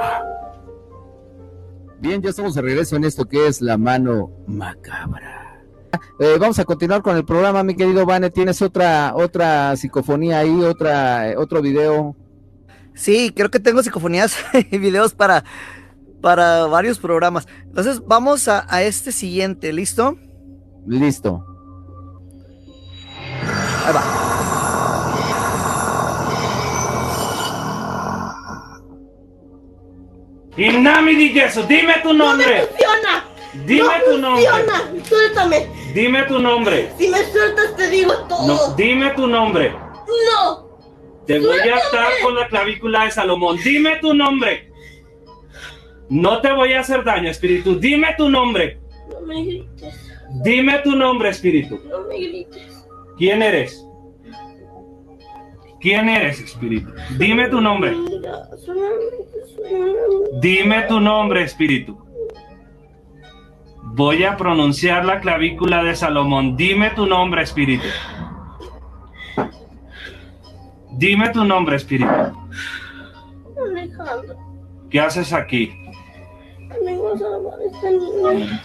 [2.01, 5.61] Bien, ya estamos de regreso en esto que es la mano macabra.
[6.19, 8.31] Eh, vamos a continuar con el programa, mi querido Vane.
[8.31, 12.15] ¿Tienes otra otra psicofonía ahí, otra otro video?
[12.95, 14.35] Sí, creo que tengo psicofonías
[14.71, 15.43] y videos para,
[16.21, 17.47] para varios programas.
[17.65, 20.17] Entonces vamos a, a este siguiente, ¿listo?
[20.87, 21.45] Listo.
[23.85, 24.20] Ahí va.
[30.57, 32.67] Inami di Yesu, dime tu No me nombre.
[32.67, 33.25] funciona.
[33.65, 34.45] Dime no tu nombre.
[34.45, 34.91] funciona.
[35.03, 35.67] Suéltame.
[35.93, 36.91] Dime tu nombre.
[36.97, 38.75] Si me sueltas te digo No, todo.
[38.75, 39.71] dime tu nombre.
[39.71, 40.69] No.
[41.25, 43.57] Te voy a atar con la clavícula de Salomón.
[43.63, 44.69] Dime tu nombre.
[46.09, 47.75] No te voy a hacer daño, espíritu.
[47.79, 48.79] Dime tu nombre.
[49.09, 50.11] No me grites.
[50.43, 51.79] Dime tu nombre, espíritu.
[51.89, 52.85] No me grites.
[53.17, 53.85] ¿Quién eres?
[55.81, 56.91] ¿Quién eres, espíritu?
[57.17, 57.95] Dime tu nombre.
[60.39, 61.97] Dime tu nombre, espíritu.
[63.83, 66.55] Voy a pronunciar la clavícula de Salomón.
[66.55, 67.87] Dime tu nombre, espíritu.
[70.91, 72.11] Dime tu nombre, espíritu.
[73.69, 74.35] Alejandro.
[74.89, 75.73] ¿Qué haces aquí?
[76.85, 78.61] Vengo a salvar a esta niña.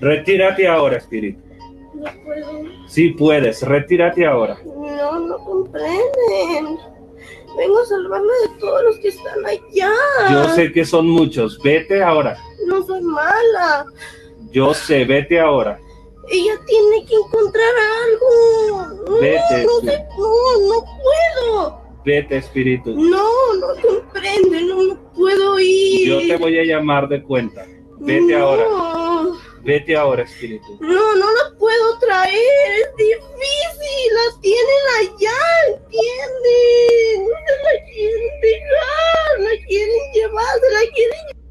[0.00, 1.40] Retírate ahora, espíritu.
[2.02, 2.62] No puedo.
[2.88, 4.58] Sí puedes, retírate ahora.
[4.64, 6.78] No, no comprenden.
[7.56, 9.92] Vengo a salvarme de todos los que están allá.
[10.32, 11.60] Yo sé que son muchos.
[11.62, 12.36] Vete ahora.
[12.66, 13.86] No soy mala.
[14.50, 15.78] Yo sé, vete ahora.
[16.30, 17.72] Ella tiene que encontrar
[18.08, 19.04] algo.
[19.06, 19.86] No, Vete, no, tú.
[19.86, 21.82] sé, no, no puedo.
[22.04, 22.94] Vete, espíritu.
[22.96, 26.08] No, no comprende, no, no puedo ir.
[26.08, 27.66] Yo te voy a llamar de cuenta.
[27.98, 28.46] Vete No.
[28.46, 28.64] ahora.
[29.64, 30.76] Vete ahora, espíritu.
[30.80, 37.28] No, no la puedo traer, es difícil, la tienen allá, ¿entienden?
[37.28, 41.42] No se la quieren dejar, la quieren llevar, se la quieren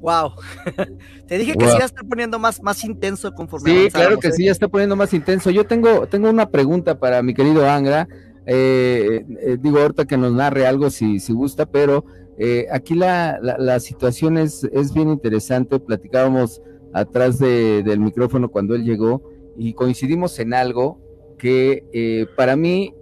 [0.00, 0.32] Wow.
[1.28, 1.72] Te dije que Wow.
[1.74, 4.32] sí ya está poniendo más, más intenso conforme Sí, claro que ¿eh?
[4.32, 5.50] sí, ya está poniendo más intenso.
[5.50, 8.08] Yo tengo, tengo una pregunta para mi querido Angra.
[8.44, 12.04] Eh, eh, digo, ahorita que nos narre algo si, si gusta, pero
[12.38, 15.78] eh, aquí la, la, la situación es, es bien interesante.
[15.78, 16.60] Platicábamos
[16.92, 19.22] atrás de- del micrófono cuando él llegó
[19.56, 20.98] y coincidimos en algo
[21.38, 22.94] que eh, para mí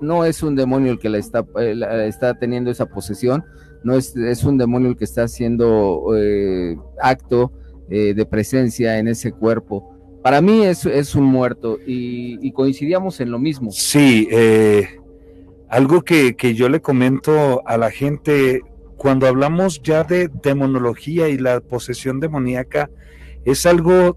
[0.00, 1.74] no es un demonio el que la está, eh,
[2.06, 3.44] está teniendo esa posesión,
[3.84, 6.06] no es, es un demonio el que está haciendo
[7.00, 7.52] acto
[7.88, 9.90] de presencia en ese cuerpo.
[10.22, 13.70] Para mí es, es un muerto y, coincidíamos en lo mismo.
[13.72, 14.28] Sí,
[15.72, 18.60] algo que, que yo le comento a la gente,
[18.96, 22.90] cuando hablamos ya de demonología y la posesión demoníaca,
[23.44, 24.16] es algo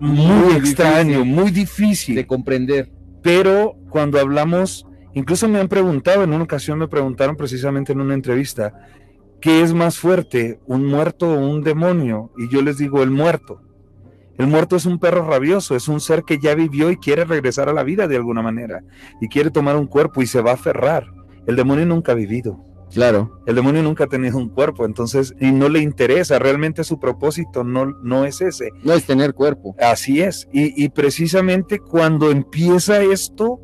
[0.00, 1.34] muy, Muy extraño, difícil.
[1.34, 2.14] muy difícil.
[2.16, 2.90] De comprender.
[3.22, 8.14] pero cuando hablamos, incluso me han preguntado, en una ocasión me preguntaron precisamente en una
[8.14, 8.72] entrevista,
[9.40, 12.32] ¿qué es más fuerte, un muerto o un demonio?
[12.36, 13.60] Y yo les digo, el muerto.
[14.38, 17.68] El muerto es un perro rabioso, es un ser que ya vivió y quiere regresar
[17.68, 18.84] a la vida de alguna manera,
[19.20, 21.12] y quiere tomar un cuerpo y se va a aferrar.
[21.46, 22.64] El demonio nunca ha vivido.
[22.92, 23.42] Claro.
[23.46, 27.64] El demonio nunca ha tenido un cuerpo, entonces, y no le interesa, realmente su propósito
[27.64, 28.70] no, no es ese.
[28.82, 29.74] No es tener cuerpo.
[29.78, 30.48] Así es.
[30.52, 33.60] Y, y precisamente cuando empieza esto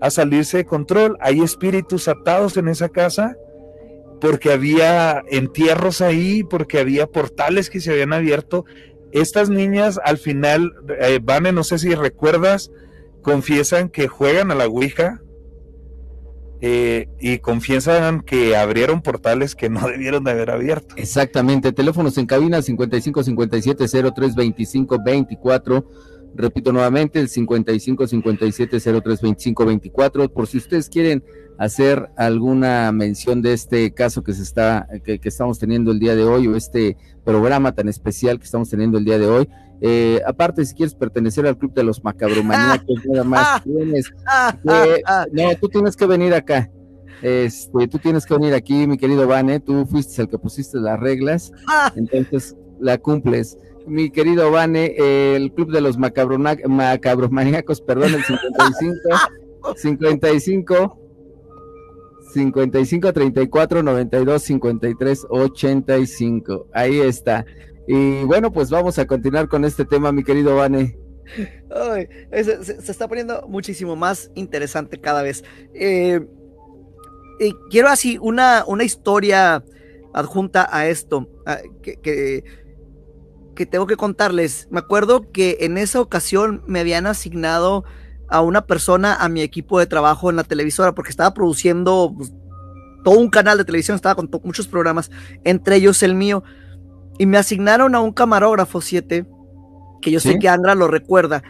[0.00, 3.36] a salirse de control, hay espíritus atados en esa casa
[4.20, 8.66] porque había entierros ahí, porque había portales que se habían abierto.
[9.12, 12.70] Estas niñas al final, eh, Vane, no sé si recuerdas,
[13.22, 15.20] confiesan que juegan a la Ouija.
[16.62, 20.94] eh, y confiesan que abrieron portales que no debieron de haber abierto.
[20.98, 21.72] Exactamente.
[21.72, 25.84] Teléfonos en cabina 55 57 03 25 24.
[26.34, 30.32] Repito nuevamente, el 55 57 03 25 24.
[30.32, 31.24] Por si ustedes quieren
[31.58, 36.14] hacer alguna mención de este caso que se está, que, que estamos teniendo el día
[36.16, 39.48] de hoy, o este programa tan especial que estamos teniendo el día de hoy.
[39.82, 44.84] Eh, aparte, si quieres pertenecer al club de los macabromaníacos, nada más tienes Ah, ah,
[44.86, 45.26] que- ah.
[45.32, 46.70] no, tú tienes que venir acá.
[47.22, 49.60] Este, tú tienes que venir aquí, mi querido Vane.
[49.60, 53.58] Tú fuiste el que pusiste las reglas, Ah, entonces la cumples.
[53.86, 58.98] Mi querido Vane, eh, el club de los macabromaníacos, perdón, el 55,
[59.76, 60.98] 55,
[62.32, 66.66] 55, 34, 92, 53, 85.
[66.72, 67.44] Ahí está.
[67.88, 70.96] Y bueno, pues vamos a continuar con este tema, mi querido Vane.
[71.74, 72.08] Ay,
[72.44, 72.52] se,
[72.90, 75.44] está poniendo muchísimo más interesante cada vez.
[75.74, 76.20] Eh,
[77.40, 79.64] eh, quiero así una, una historia
[80.12, 81.28] adjunta a esto
[81.82, 82.44] que, que-
[83.54, 84.68] que tengo que contarles.
[84.70, 87.84] Me acuerdo que en esa ocasión me habían asignado
[88.28, 92.32] a una persona a mi equipo de trabajo en la televisora porque estaba produciendo pues,
[93.04, 95.10] todo un canal de televisión, estaba con muchos programas,
[95.44, 96.44] entre ellos el mío.
[97.18, 99.26] Y me asignaron a un camarógrafo 7,
[100.00, 101.42] que yo sé que Andra lo recuerda,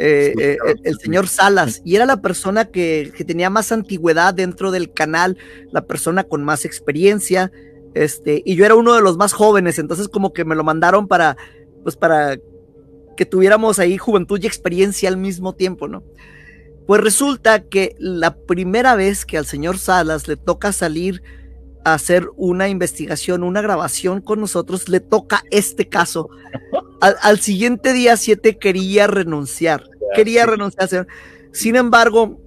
[0.00, 3.72] eh, Sí, eh, el, el señor Salas, y era la persona que, que tenía más
[3.72, 5.36] antigüedad dentro del canal,
[5.72, 7.50] la persona con más experiencia,
[7.94, 11.08] este, y yo era uno de los más jóvenes, entonces como que me lo mandaron
[11.08, 11.36] para,
[11.82, 12.38] pues para
[13.16, 16.02] que tuviéramos ahí juventud y experiencia al mismo tiempo, ¿no?
[16.86, 21.22] Pues resulta que la primera vez que al señor Salas le toca salir
[21.84, 26.28] a hacer una investigación, una grabación con nosotros, le toca este caso.
[27.00, 29.84] Al, al siguiente día 7 quería renunciar,
[30.16, 30.88] quería renunciar.
[30.88, 31.06] señor.
[31.52, 32.40] Sin embargo,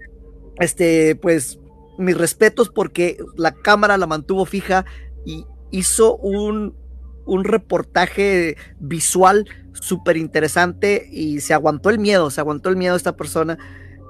[0.60, 1.58] este, pues
[1.98, 4.86] mis respetos porque la cámara la mantuvo fija
[5.26, 6.76] y hizo un,
[7.26, 13.16] un reportaje visual súper interesante y se aguantó el miedo, se aguantó el miedo esta
[13.16, 13.58] persona.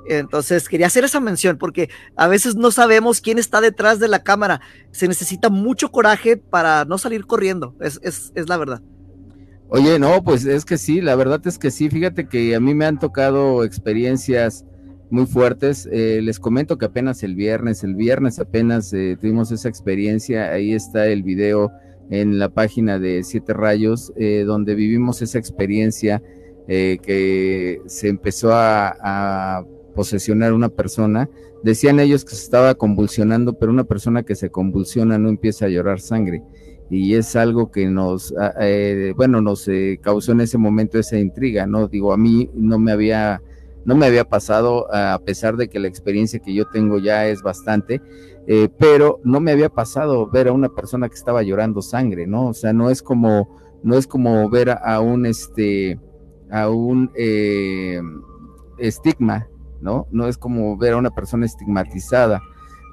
[0.08, 4.24] Entonces quería hacer esa mención porque a veces no sabemos quién está detrás de la
[4.24, 4.62] cámara.
[4.92, 8.82] Se necesita mucho coraje para no salir corriendo, es, es, es la verdad.
[9.74, 11.90] Oye, no, pues es que sí, la verdad es que sí.
[11.90, 14.66] Fíjate que a mí me han tocado experiencias
[15.12, 15.88] muy fuertes.
[15.92, 20.52] Eh, les comento que apenas el viernes, el viernes apenas eh, tuvimos esa experiencia.
[20.52, 21.72] Ahí está el video
[22.10, 26.22] en la página de Siete Rayos, eh, donde vivimos esa experiencia
[26.68, 31.30] eh, que se empezó a, a posesionar una persona.
[31.64, 35.70] Decían ellos que se estaba convulsionando, pero una persona que se convulsiona no empieza a
[35.70, 36.42] llorar sangre
[36.92, 39.70] y es algo que nos, ah, eh, bueno, nos
[40.02, 41.88] causó en ese momento esa intriga, ¿no?
[41.88, 43.42] Digo, a mí no me había,
[43.86, 47.42] no me había pasado, a pesar de que la experiencia que yo tengo ya es
[47.42, 48.02] bastante,
[48.48, 52.48] eh, pero no me había pasado ver a una persona que estaba llorando sangre, ¿no?
[52.48, 56.00] O sea, no es como no es como ver a, un este
[56.52, 58.02] a un eh,
[58.78, 59.48] estigma,
[59.80, 60.08] ¿no?
[60.12, 62.42] No es como ver a una persona estigmatizada.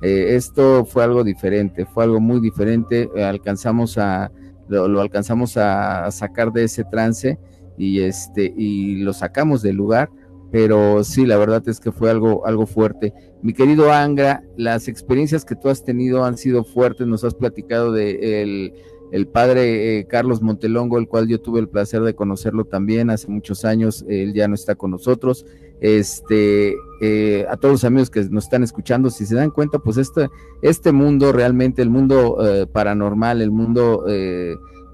[0.00, 3.10] Eh, esto fue algo diferente, fue algo muy diferente.
[3.22, 4.30] alcanzamos a
[4.68, 7.38] lo, alcanzamos a, sacar de ese trance
[7.76, 10.10] y este y lo sacamos del lugar
[10.50, 13.12] pero sí, la verdad es que fue algo, algo fuerte.
[13.42, 17.92] Mi querido Angra, las experiencias que tú has tenido han sido fuertes, nos has platicado
[17.92, 18.72] de el,
[19.12, 23.28] el padre eh, Carlos Montelongo, el cual yo tuve el placer de conocerlo también hace
[23.28, 25.46] muchos años, él ya no está con nosotros.
[25.80, 29.96] Este, eh, a todos los amigos que nos están escuchando, si se dan cuenta, pues
[29.96, 30.28] este,
[30.62, 34.04] este mundo realmente, el mundo eh, paranormal, el mundo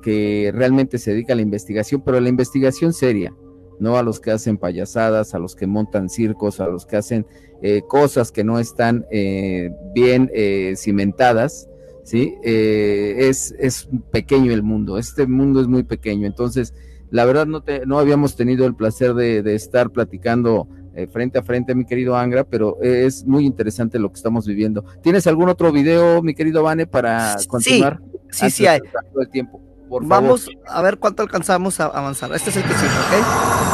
[0.03, 3.35] que realmente se dedica a la investigación, pero la investigación seria,
[3.79, 7.27] no a los que hacen payasadas, a los que montan circos, a los que hacen
[7.63, 11.69] eh, cosas que no están eh, bien eh, cimentadas,
[12.03, 12.35] ¿sí?
[12.43, 16.75] es, es pequeño el mundo, este mundo es muy pequeño, entonces
[17.11, 20.69] la verdad no, te, no habíamos tenido el placer de, estar platicando
[21.11, 24.85] frente a frente, mi querido Angra, pero es muy interesante lo que estamos viviendo.
[25.03, 28.01] ¿Tienes algún otro video, mi querido Vane, para continuar?
[28.31, 28.81] Sí, sí, hay.
[29.21, 29.61] El tiempo.
[29.89, 32.33] Vamos a ver cuánto alcanzamos a avanzar.
[32.35, 33.74] Este es el que sigue, ¿ok?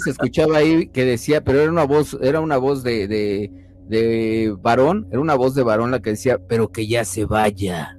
[0.00, 3.08] Se escuchaba ahí que decía, pero era una voz, era una voz de,
[3.88, 7.98] de, varón, era una voz de varón la que decía, pero que ya se vaya.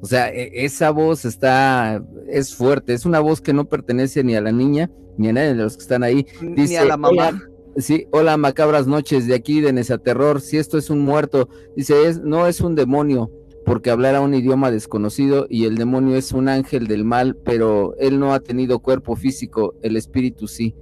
[0.00, 4.34] O sea, e, esa voz está, es fuerte, es una voz que no pertenece ni
[4.34, 6.26] a la niña, ni a nadie de los que están ahí.
[6.40, 7.42] Dice, ni a la mamá.
[7.76, 12.06] sí, hola macabras noches de aquí de Nesa Terror, si esto es un muerto, dice,
[12.08, 13.30] es, no es un demonio,
[13.64, 18.18] porque hablará un idioma desconocido y el demonio es un ángel del mal, pero él
[18.18, 20.74] no ha tenido cuerpo físico, el espíritu sí.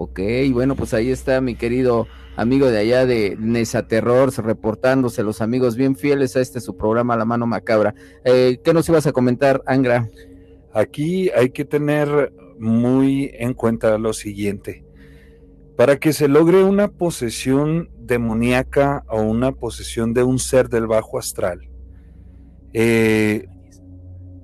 [0.00, 0.20] Ok,
[0.52, 5.74] bueno, pues ahí está mi querido amigo de allá de Nesa Terror, reportándose los amigos
[5.74, 7.96] bien fieles a este su programa La Mano Macabra.
[8.24, 10.08] Eh, ¿Qué nos ibas a comentar, Angra?
[10.72, 14.84] Aquí hay que tener muy en cuenta lo siguiente.
[15.76, 21.18] Para que se logre una posesión demoníaca o una posesión de un ser del bajo
[21.18, 21.68] astral,
[22.72, 23.48] eh,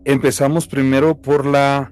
[0.05, 1.91] empezamos primero por la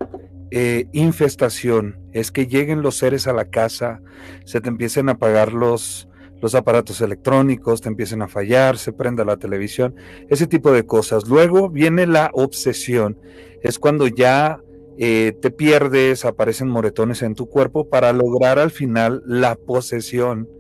[0.55, 4.03] eh, infestación, es que lleguen los seres a la casa,
[4.45, 6.11] se te empiecen a apagar los,
[6.43, 9.95] los aparatos electrónicos, te empiecen a fallar, se prenda la televisión,
[10.29, 11.27] ese tipo de cosas.
[11.27, 13.19] Luego viene la obsesión,
[13.63, 14.61] es cuando ya
[14.99, 20.51] eh, te pierdes, aparecen moretones en tu cuerpo para lograr al final la posesión,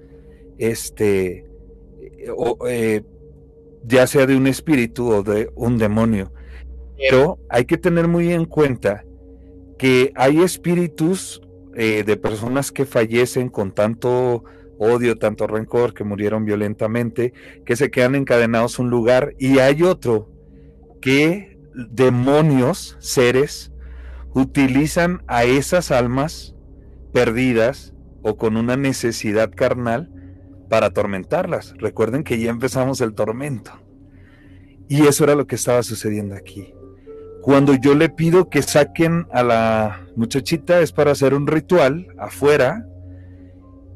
[0.57, 1.45] este,
[2.67, 3.03] eh,
[3.85, 6.33] ya sea de un espíritu o de un demonio.
[6.97, 9.05] Pero hay que tener muy en cuenta
[9.83, 11.43] que hay espíritus
[11.75, 14.45] eh, de personas que fallecen con tanto
[14.79, 17.33] odio, tanto rencor, que murieron violentamente,
[17.67, 20.31] que se quedan encadenados a un lugar, y hay otro
[21.01, 23.73] que demonios, seres,
[24.35, 26.55] utilizan a esas almas
[27.13, 30.13] perdidas o con una necesidad carnal
[30.69, 31.75] para atormentarlas.
[31.79, 33.73] Recuerden que ya empezamos el tormento.
[34.89, 36.73] Y eso era lo que estaba sucediendo aquí
[37.43, 42.87] Cuando yo le pido que saquen a la muchachita es para hacer un ritual afuera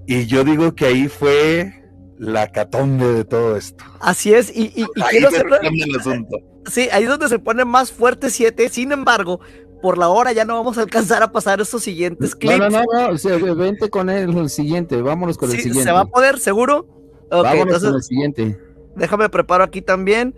[0.07, 1.73] y yo digo que ahí fue
[2.19, 3.85] la catombe de todo esto.
[4.01, 6.37] Así es, y, y, y Ahí quiero se el asunto.
[6.67, 8.69] Sí, ahí es donde se pone más fuerte 7.
[8.71, 9.39] Sin embargo,
[9.81, 12.59] por la hora ya no vamos a alcanzar a pasar estos siguientes No, clips.
[12.59, 15.85] no, no, no, o sea, vente con el, el siguiente, vámonos con el Sí, siguiente.
[15.85, 16.89] ¿Se va a poder, seguro?
[17.31, 18.59] Ok, vámonos entonces con el siguiente.
[18.97, 20.35] déjame preparo aquí también.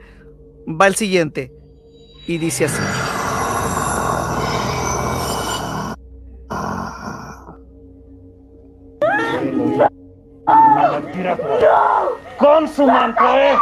[0.69, 1.51] Va el siguiente.
[2.29, 2.83] Y dice así.
[12.37, 13.59] ¡Consumate!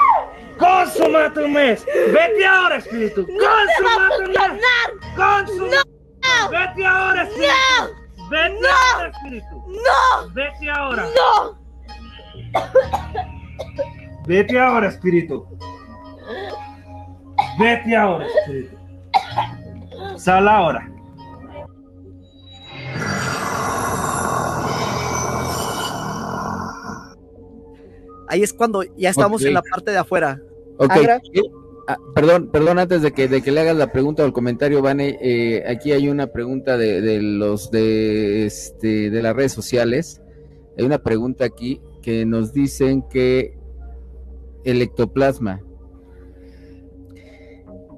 [0.59, 1.87] ¡Consumate un mes!
[2.13, 3.25] ¡Vete ahora, espíritu!
[3.25, 4.61] ¡Consumate un mes!
[5.15, 5.91] ¡Consumate!
[6.51, 7.53] ¡Vete ahora, espíritu!
[8.31, 9.65] ¡Vete ahora, espíritu!
[9.69, 10.35] ¡No!
[10.35, 11.07] ¡Vete ahora!
[11.15, 11.57] ¡No!
[14.27, 15.47] ¡Vete ahora, espíritu!
[17.59, 18.77] ¡Vete ahora, espíritu!
[20.17, 20.91] ¡Sal ahora!
[28.29, 30.41] Ahí es cuando ya estamos en la parte de afuera.
[30.79, 30.91] Ok.
[30.91, 31.21] Agra.
[31.33, 31.43] eh,
[31.87, 34.83] ah, perdón, perdón, antes de que, de que le hagas la pregunta o el comentario,
[34.83, 40.21] Vane, eh, aquí hay una pregunta de, de los de, este, de las redes sociales.
[40.77, 43.57] Hay una pregunta aquí que nos dicen que
[44.65, 45.63] el ectoplasma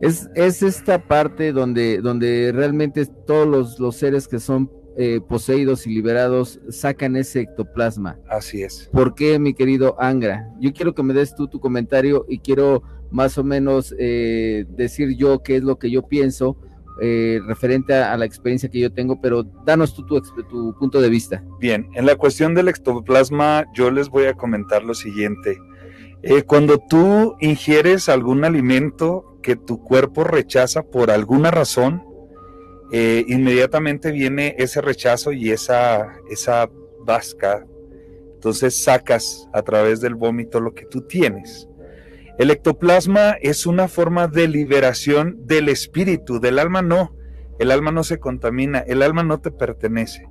[0.01, 5.87] es, es esta parte donde, donde realmente todos los, los seres que son eh, poseídos
[5.87, 8.19] y liberados sacan ese ectoplasma.
[8.29, 8.91] Así es.
[8.93, 10.49] ¿Por qué, mi querido Angra?
[10.61, 15.17] Yo quiero que me des tú tu comentario y quiero más o menos eh, decir
[15.17, 16.57] yo qué es lo que yo pienso
[17.01, 21.09] eh, referente a, a la experiencia que yo tengo, pero danos tú tu punto de
[21.09, 21.45] vista.
[21.61, 25.59] Bien, en la cuestión del ectoplasma, yo les voy a comentar lo siguiente.
[26.23, 32.03] Eh, cuando tú ingieres algún alimento que tu cuerpo rechaza por alguna razón,
[32.91, 36.69] eh, inmediatamente viene ese rechazo y esa, esa
[37.05, 37.65] vasca.
[38.35, 41.69] Entonces sacas a través del vómito lo que tú tienes.
[42.39, 47.15] El ectoplasma es una forma de liberación del espíritu, del alma no.
[47.59, 50.29] El alma no se contamina, el alma no te pertenece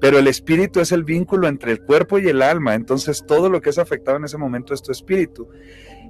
[0.00, 3.60] pero el espíritu es el vínculo entre el cuerpo y el alma, entonces todo lo
[3.60, 5.48] que es afectado en ese momento es tu espíritu.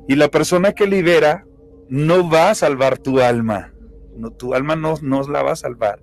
[0.09, 1.45] Y la persona que libera
[1.89, 3.73] no va a salvar tu alma,
[4.17, 6.03] no, tu alma no, no la va a salvar.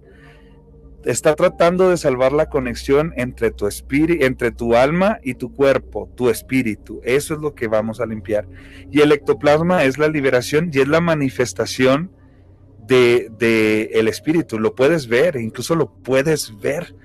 [1.04, 6.10] Está tratando de salvar la conexión entre tu espíritu, entre tu alma y tu cuerpo,
[6.16, 7.00] tu espíritu.
[7.04, 8.48] Eso es lo que vamos a limpiar.
[8.90, 12.12] Y el ectoplasma es la liberación y es la manifestación
[12.88, 14.60] de, de el espíritu.
[14.60, 16.96] Lo puedes ver, incluso lo puedes ver.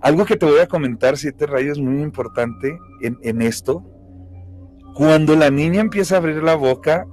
[0.00, 3.84] Algo que te voy a comentar, siete rayos, muy importante en, en esto.
[4.94, 7.06] Cuando la niña empieza a abrir la boca,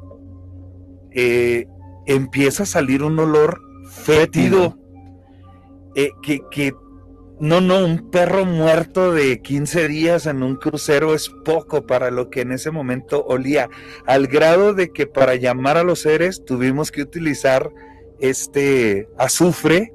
[1.11, 1.67] eh,
[2.05, 4.77] empieza a salir un olor fétido.
[5.95, 6.73] eh, que, que,
[7.39, 12.29] no, no, un perro muerto de 15 días en un crucero es poco para lo
[12.29, 13.69] que en ese momento olía.
[14.05, 17.69] Al grado de que para llamar a los seres tuvimos que utilizar
[18.19, 19.93] este azufre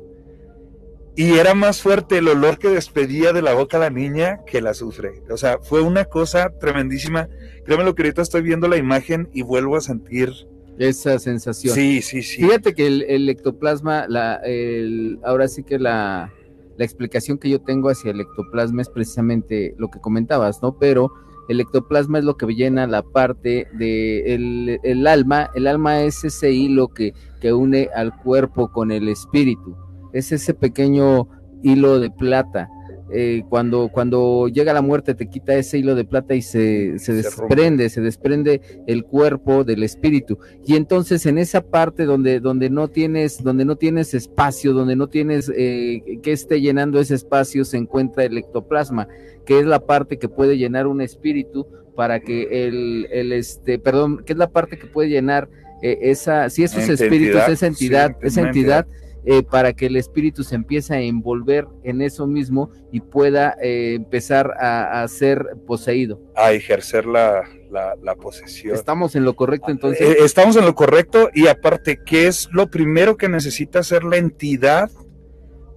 [1.19, 4.69] y era más fuerte el olor que despedía de la boca la niña que el
[4.69, 5.23] azufre.
[5.31, 7.29] O sea, fue una cosa tremendísima.
[7.65, 10.33] Créeme lo que ahorita estoy viendo la imagen y vuelvo a sentir.
[10.79, 11.75] Esa sensación.
[11.75, 12.43] Sí, sí, sí.
[12.43, 16.33] Fíjate que el, el ectoplasma, la, el, ahora sí que la,
[16.77, 20.79] la explicación que yo tengo hacia el ectoplasma es precisamente lo que comentabas, ¿no?
[20.79, 21.13] Pero
[21.49, 24.35] el ectoplasma es lo que llena la parte de
[24.83, 25.51] el, alma.
[25.55, 29.75] El alma es ese hilo que, que une al cuerpo con el espíritu.
[30.13, 31.27] Es ese pequeño
[31.63, 32.69] hilo de plata.
[33.11, 37.15] Eh, cuando, cuando llega la muerte te quita ese hilo de plata y se, se
[37.15, 40.39] desprende, se desprende el cuerpo del espíritu.
[40.67, 45.09] Y entonces en esa parte donde, donde no tienes, donde no tienes espacio, donde no
[45.09, 49.09] tienes eh, que esté llenando ese espacio, se encuentra el ectoplasma,
[49.47, 54.23] que es la parte que puede llenar un espíritu para que el, el este, perdón,
[54.25, 55.49] que es la parte que puede llenar
[55.83, 58.87] eh, esa, si esos espíritus, esa entidad, sí, esa entidad,
[59.25, 63.95] eh, para que el espíritu se empiece a envolver en eso mismo y pueda eh,
[63.95, 66.21] empezar a, a ser poseído.
[66.37, 68.75] A ejercer la, la, la posesión.
[68.75, 70.01] Estamos en lo correcto entonces.
[70.01, 74.17] Eh, estamos en lo correcto y aparte, ¿qué es lo primero que necesita hacer la
[74.17, 74.91] entidad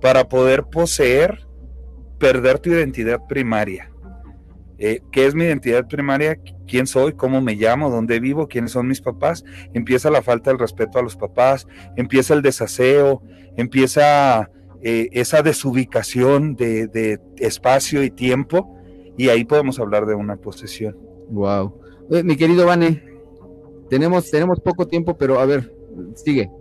[0.02, 1.48] para poder poseer,
[2.20, 3.91] perder tu identidad primaria?
[4.84, 6.40] Eh, ¿Qué es mi identidad primaria?
[6.68, 7.14] ¿Quién soy?
[7.14, 7.92] ¿Cómo me llamo?
[7.92, 8.48] ¿Dónde vivo?
[8.48, 9.44] ¿Quiénes son mis papás?
[9.76, 11.68] Empieza la falta del respeto a los papás,
[11.98, 13.22] empieza el desaseo,
[13.58, 14.50] empieza
[14.82, 18.76] eh, esa desubicación de, de espacio y tiempo
[19.20, 20.98] y ahí podemos hablar de una posesión.
[21.30, 21.80] Wow.
[22.24, 23.04] mi querido Vane,
[23.88, 25.72] tenemos, tenemos poco tiempo, pero a ver,
[26.16, 26.50] sigue.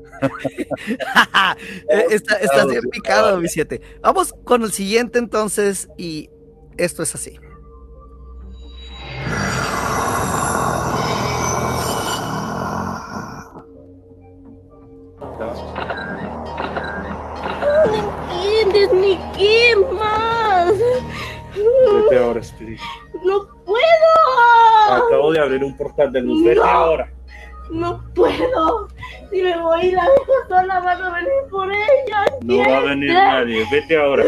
[1.88, 3.80] Eh, está, estás bien picado, mi siete.
[4.02, 6.28] Vamos con el siguiente entonces y
[6.76, 7.38] esto es así.
[17.60, 20.72] No entiendes ni qué más.
[20.74, 22.82] Vete ahora, espíritu.
[23.24, 25.06] No puedo.
[25.06, 26.44] Acabo de abrir un portal de luz.
[26.44, 26.64] Vete No.
[26.64, 27.12] ahora.
[27.70, 28.88] No puedo.
[29.30, 32.24] Si me voy y la dejo sola, van a venir por ella.
[32.42, 33.64] No va a venir nadie.
[33.70, 34.24] Vete ahora.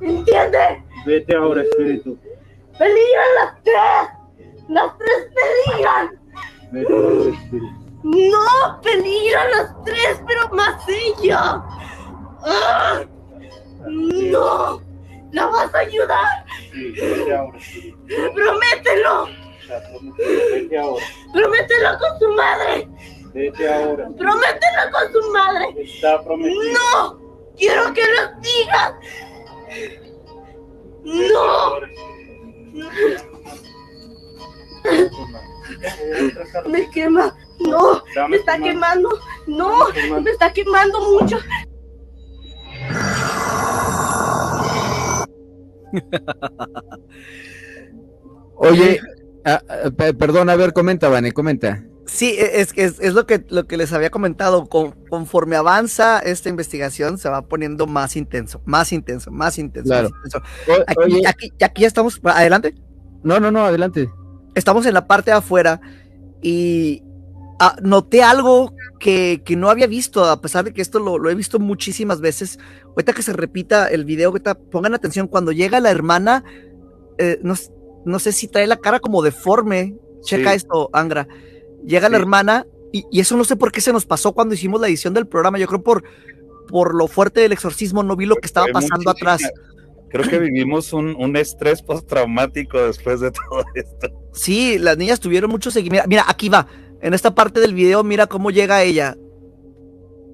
[0.00, 0.78] ¿Entiendes?
[1.06, 2.18] Vete ahora, espíritu.
[2.78, 4.10] Peligran las tres.
[4.68, 6.20] Las tres peligran.
[8.02, 11.62] No, peligran las tres, pero más ella.
[12.42, 13.02] ¡Ah!
[13.86, 14.80] No.
[15.32, 16.44] ¿La vas a ayudar?
[16.72, 17.58] Sí, vete ahora.
[18.34, 19.28] Promételo.
[20.52, 21.08] Vete ahora.
[21.32, 22.88] Promételo con su madre.
[23.32, 24.08] Vete ahora.
[24.16, 25.66] Promételo con su madre.
[25.78, 26.62] Está prometido.
[26.72, 27.18] No.
[27.56, 28.94] Quiero que lo digas.
[31.02, 31.80] No.
[36.70, 37.34] Me quema.
[37.60, 38.02] No.
[38.28, 39.08] Me está quemando.
[39.46, 39.88] No.
[40.20, 41.38] Me está quemando mucho.
[48.56, 49.00] Oye,
[49.44, 51.82] ah, ah, pe- perdón, a ver, comenta, Vane, comenta.
[52.06, 54.66] Sí, e, es, es, es lo, que, lo que les había comentado.
[54.66, 59.88] Con- conforme avanza esta investigación, se va poniendo más intenso, más intenso, más intenso.
[59.88, 60.10] Claro.
[60.10, 60.82] más intenso.
[60.86, 62.20] Aquí, oye, aquí, aquí ya estamos.
[62.24, 62.74] Adelante.
[63.22, 64.08] no, no, no, adelante.
[64.54, 65.80] Estamos en la parte de afuera
[66.42, 67.02] y
[67.58, 71.30] ah, noté algo que, que no había visto, a pesar de que esto lo, lo
[71.30, 72.58] he visto muchísimas veces.
[72.88, 75.26] Ahorita que se repita el video, ahorita pongan atención.
[75.26, 76.44] Cuando llega la hermana,
[77.18, 77.54] eh, no,
[78.04, 79.96] no sé si trae la cara como deforme.
[80.22, 80.56] Checa Sí.
[80.56, 81.26] esto, Angra.
[81.86, 84.80] Llega la hermana y, y eso no sé por qué se nos pasó cuando hicimos
[84.80, 85.58] la edición del programa.
[85.58, 86.04] Yo creo por,
[86.68, 89.42] por lo fuerte del exorcismo, no vi lo que estaba pasando atrás.
[90.10, 94.08] Creo que vivimos un, un estrés postraumático después de todo esto.
[94.32, 96.08] Sí, las niñas tuvieron mucho seguimiento.
[96.08, 96.68] Mira, aquí va.
[97.00, 99.16] En esta parte del video, mira cómo llega ella.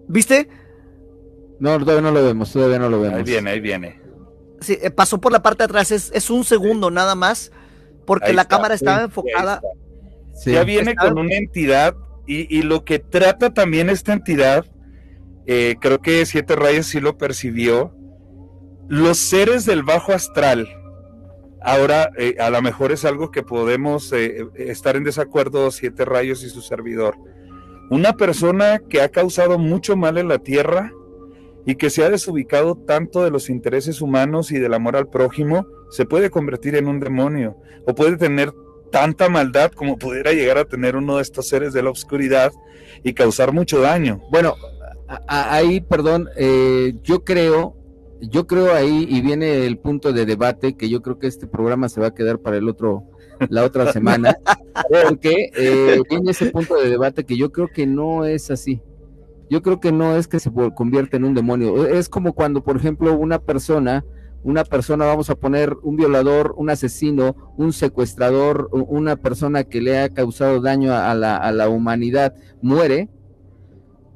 [0.07, 0.49] ¿Viste?
[1.59, 3.19] No, todavía no lo vemos, todavía no lo vemos.
[3.19, 4.01] Ahí viene, ahí viene.
[4.61, 5.91] Sí, eh, pasó por la parte de atrás.
[5.91, 7.51] Es, es un segundo nada más.
[8.07, 9.61] Porque Ahí la está, cámara estaba sí, enfocada.
[9.63, 9.90] ahí está.
[10.47, 11.95] Ya viene con una entidad
[12.27, 14.65] y, lo que trata también esta entidad,
[15.47, 17.93] eh, creo que Siete Rayos sí lo percibió,
[18.89, 20.69] los seres del bajo astral.
[21.61, 26.45] Ahora, eh, a lo mejor es algo que podemos eh, estar en desacuerdo Siete Rayos
[26.45, 27.17] y su servidor.
[27.91, 30.93] Una persona que ha causado mucho mal en la tierra
[31.67, 35.67] y que se ha desubicado tanto de los intereses humanos y del amor al prójimo,
[35.91, 38.53] se puede convertir en un demonio o puede tener
[38.91, 42.53] tanta maldad como pudiera llegar a tener uno de estos seres de la oscuridad
[43.03, 44.21] y causar mucho daño.
[44.31, 44.55] Bueno,
[45.27, 47.77] ahí, perdón, eh, yo creo,
[48.21, 51.89] yo creo ahí, y viene el punto de debate, que yo creo que este programa
[51.89, 53.05] se va a quedar para el otro,
[53.49, 54.37] la otra semana,
[55.09, 58.83] porque eh, viene ese punto de debate que yo creo que no es así.
[59.49, 61.85] Yo creo que no es que se convierta en un demonio.
[61.85, 64.05] Es como cuando, por ejemplo, una persona,
[64.43, 69.99] una persona, vamos a poner un violador, un asesino, un secuestrador, una persona que le
[69.99, 73.09] ha causado daño a la, a la humanidad, muere,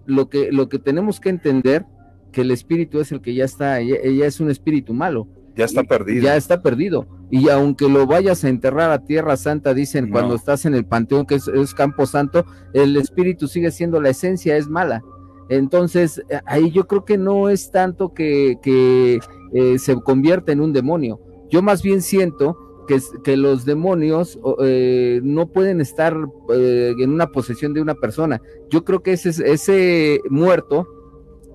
[0.06, 1.84] lo que, lo que tenemos que entender
[2.32, 5.64] que el espíritu es el que ya está, ella, ella es un espíritu malo, Ya
[5.66, 6.22] está perdido.
[6.22, 7.06] ya está perdido.
[7.30, 10.12] Y aunque lo vayas a enterrar a Tierra Santa, dicen No.
[10.12, 14.10] cuando estás en el panteón que es, es Campo Santo, el espíritu sigue siendo la
[14.10, 15.02] esencia, es mala.
[15.48, 19.20] Entonces, eh, ahí yo creo que no es tanto que, que
[19.54, 21.20] eh, se convierta en un demonio.
[21.48, 26.16] Yo más bien siento que, que los demonios eh, no pueden estar
[26.52, 28.42] eh, en una posesión de una persona.
[28.70, 30.86] Yo creo que ese, ese muerto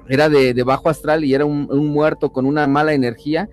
[0.08, 3.50] era de, de bajo astral y era un, un muerto con una mala energía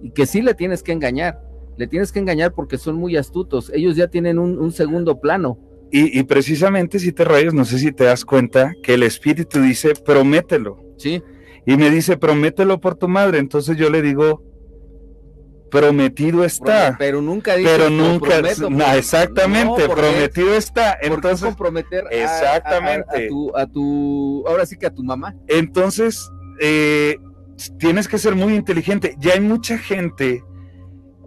[0.00, 1.42] y que sí le tienes que engañar.
[1.76, 3.70] Le tienes que engañar porque son muy astutos.
[3.74, 5.58] Ellos ya tienen un, un segundo plano.
[5.90, 9.60] Y, y precisamente si te rayos, no sé si te das cuenta que el espíritu
[9.60, 10.78] dice, promételo.
[10.96, 11.22] Sí.
[11.70, 13.38] Y me dice, promételo por tu madre.
[13.38, 14.42] Entonces yo le digo,
[15.70, 16.96] prometido está.
[16.98, 20.92] Pero nunca dice, Pero "Lo nunca, prometo", no, porque- exactamente, no, prometido está.
[20.92, 23.26] ¿por qué Entonces, comprometer a- a- a- Exactamente.
[23.26, 25.34] A, tu, a tu, ahora sí que a tu mamá.
[25.46, 27.16] entonces eh,
[27.78, 29.14] tienes que ser muy inteligente.
[29.20, 30.42] Ya hay mucha gente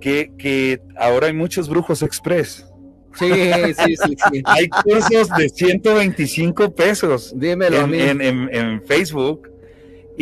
[0.01, 2.65] que, que ahora hay muchos brujos express.
[3.13, 4.41] Sí, sí, sí, sí.
[4.45, 7.99] Hay cursos de 125 pesos Dímelo a en, mí.
[8.01, 9.50] en- en- en Facebook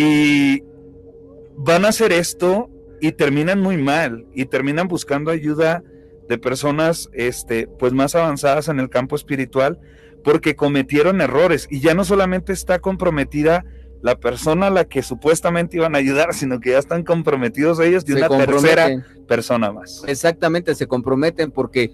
[0.01, 0.63] y
[1.57, 2.69] van a hacer esto
[3.01, 5.83] y terminan muy mal y terminan buscando ayuda
[6.29, 9.77] de personas este pues más avanzadas en el campo espiritual
[10.23, 13.65] porque cometieron errores y ya no solamente está comprometida
[14.01, 18.05] la persona a la que supuestamente iban a ayudar, sino que ya están comprometidos ellos
[18.05, 20.05] de Se una tercera persona más.
[20.07, 21.91] Exactamente, se comprometen porque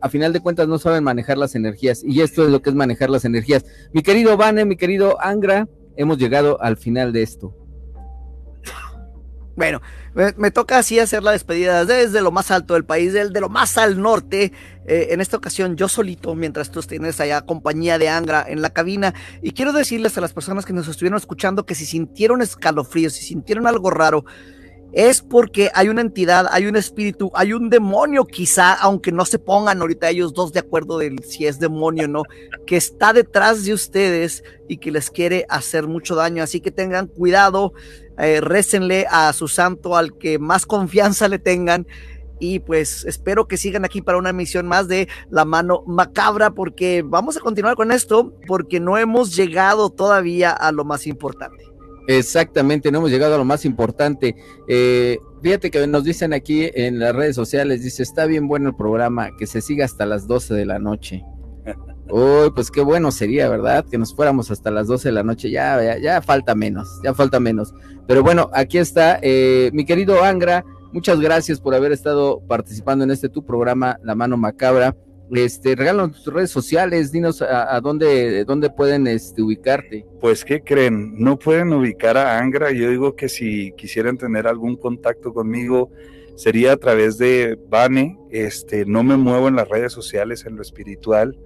[0.00, 2.74] a final de cuentas no saben manejar las energías y esto es lo que es
[2.74, 3.64] manejar las energías.
[3.92, 7.54] Mi querido Vane, mi querido Angra, hemos llegado al final de esto.
[9.56, 9.80] Bueno,
[10.14, 13.48] me, toca así hacer la despedida desde lo más alto del país, del- de, lo
[13.48, 14.52] más al norte.
[14.86, 18.70] Eh, en esta ocasión yo solito, mientras tú tienes allá compañía de Angra en la
[18.70, 19.14] cabina.
[19.42, 23.24] Y quiero decirles a las personas que nos estuvieron escuchando que si sintieron escalofríos, si
[23.24, 24.24] sintieron algo raro,
[24.94, 29.40] es porque hay una entidad, hay un espíritu, hay un demonio quizá, aunque no se
[29.40, 32.22] pongan ahorita ellos dos de acuerdo de si es demonio o no,
[32.64, 36.44] que está detrás de ustedes y que les quiere hacer mucho daño.
[36.44, 37.72] Así que tengan cuidado,
[38.18, 41.88] eh, récenle a su santo, al que más confianza le tengan.
[42.38, 47.02] Y pues espero que sigan aquí para una misión más de la mano macabra, porque
[47.04, 51.73] vamos a continuar con esto, porque no hemos llegado todavía a lo más importante.
[52.06, 54.36] Exactamente, no hemos llegado a lo más importante.
[54.68, 58.76] Eh, fíjate que nos dicen aquí en las redes sociales, dice, está bien bueno el
[58.76, 61.24] programa, que se siga hasta las 12 de la noche.
[62.10, 63.86] Uy, pues qué bueno sería, ¿verdad?
[63.90, 67.14] Que nos fuéramos hasta las 12 de la noche, ya, ya, ya falta menos, ya
[67.14, 67.72] falta menos.
[68.06, 73.10] Pero bueno, aquí está, eh, mi querido Angra, muchas gracias por haber estado participando en
[73.10, 74.94] este tu programa, La Mano Macabra.
[75.34, 80.06] Este, regálanos tus redes sociales, dinos a, a dónde, dónde pueden este, ubicarte.
[80.20, 81.14] Pues, ¿qué creen?
[81.18, 82.70] No pueden ubicar a Angra.
[82.72, 85.90] Yo digo que si quisieran tener algún contacto conmigo,
[86.36, 88.18] sería a través de Bane.
[88.30, 91.38] Este, no me muevo en las redes sociales, en lo espiritual.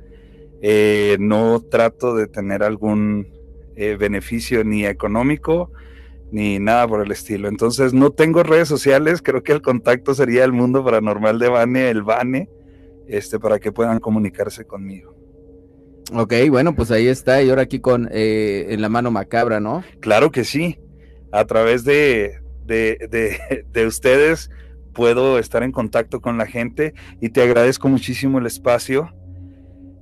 [0.61, 3.29] Eh, no trato de tener algún
[3.77, 5.71] eh, beneficio ni económico
[6.31, 7.49] ni nada por el estilo.
[7.49, 9.23] Entonces, no tengo redes sociales.
[9.23, 12.51] Creo que el contacto sería el mundo paranormal de Bane, el Bane,
[13.09, 15.17] este, para que puedan comunicarse conmigo.
[16.13, 19.85] Ok, bueno, pues ahí está, y ahora aquí con eh, en la mano macabra, ¿no?
[20.01, 20.79] Claro que sí.
[21.33, 24.51] A través de, de, de, de ustedes
[24.95, 29.15] puedo estar en contacto con la gente y te agradezco muchísimo el espacio.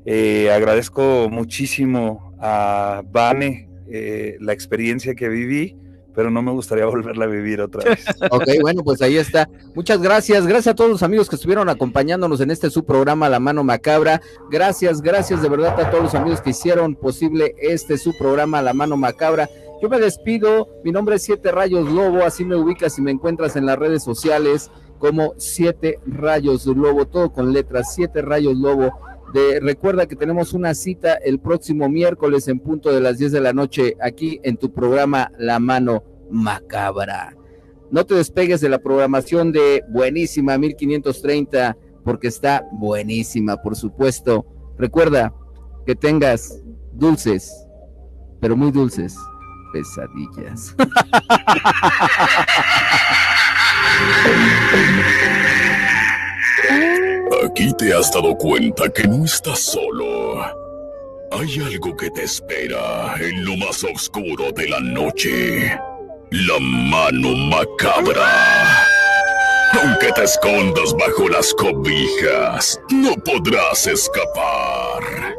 [0.05, 5.77] Eh, agradezco muchísimo a Vane eh, la experiencia que viví,
[6.17, 8.05] pero no me gustaría volverla a vivir otra vez.
[8.31, 9.49] Ok, bueno, pues ahí está.
[9.75, 10.47] Muchas gracias.
[10.47, 14.21] Gracias a todos los amigos que estuvieron acompañándonos en este su programa La Mano Macabra.
[14.51, 18.73] Gracias, gracias de verdad a todos los amigos que hicieron posible este su programa La
[18.73, 19.49] Mano Macabra.
[19.81, 20.69] Yo me despido.
[20.83, 22.25] Mi nombre es Siete Rayos Lobo.
[22.25, 27.07] Así me ubicas y me encuentras en las redes sociales como Siete Rayos Lobo.
[27.07, 27.95] Todo con letras.
[27.95, 28.93] Siete Rayos Lobo.
[29.61, 33.53] Recuerda que tenemos una cita el próximo miércoles en punto de las 10 de la
[33.53, 37.37] noche aquí en tu programa La Mano Macabra.
[37.91, 44.47] No te despegues de la programación de Buenísima 1530 porque está buenísima, por supuesto.
[44.79, 45.35] Recuerda
[45.87, 46.63] que tengas
[46.93, 47.53] dulces,
[48.41, 49.17] pero muy dulces,
[49.73, 50.75] pesadillas.
[57.57, 60.43] Aquí te has dado cuenta que no estás solo.
[61.31, 65.75] Hay algo que te espera en lo más oscuro de la noche.
[66.33, 68.87] La mano macabra.
[69.73, 75.35] Aunque te escondas bajo las cobijas, no podrás escapar.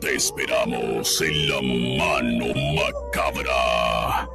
[0.00, 4.28] Te esperamos en la mano macabra.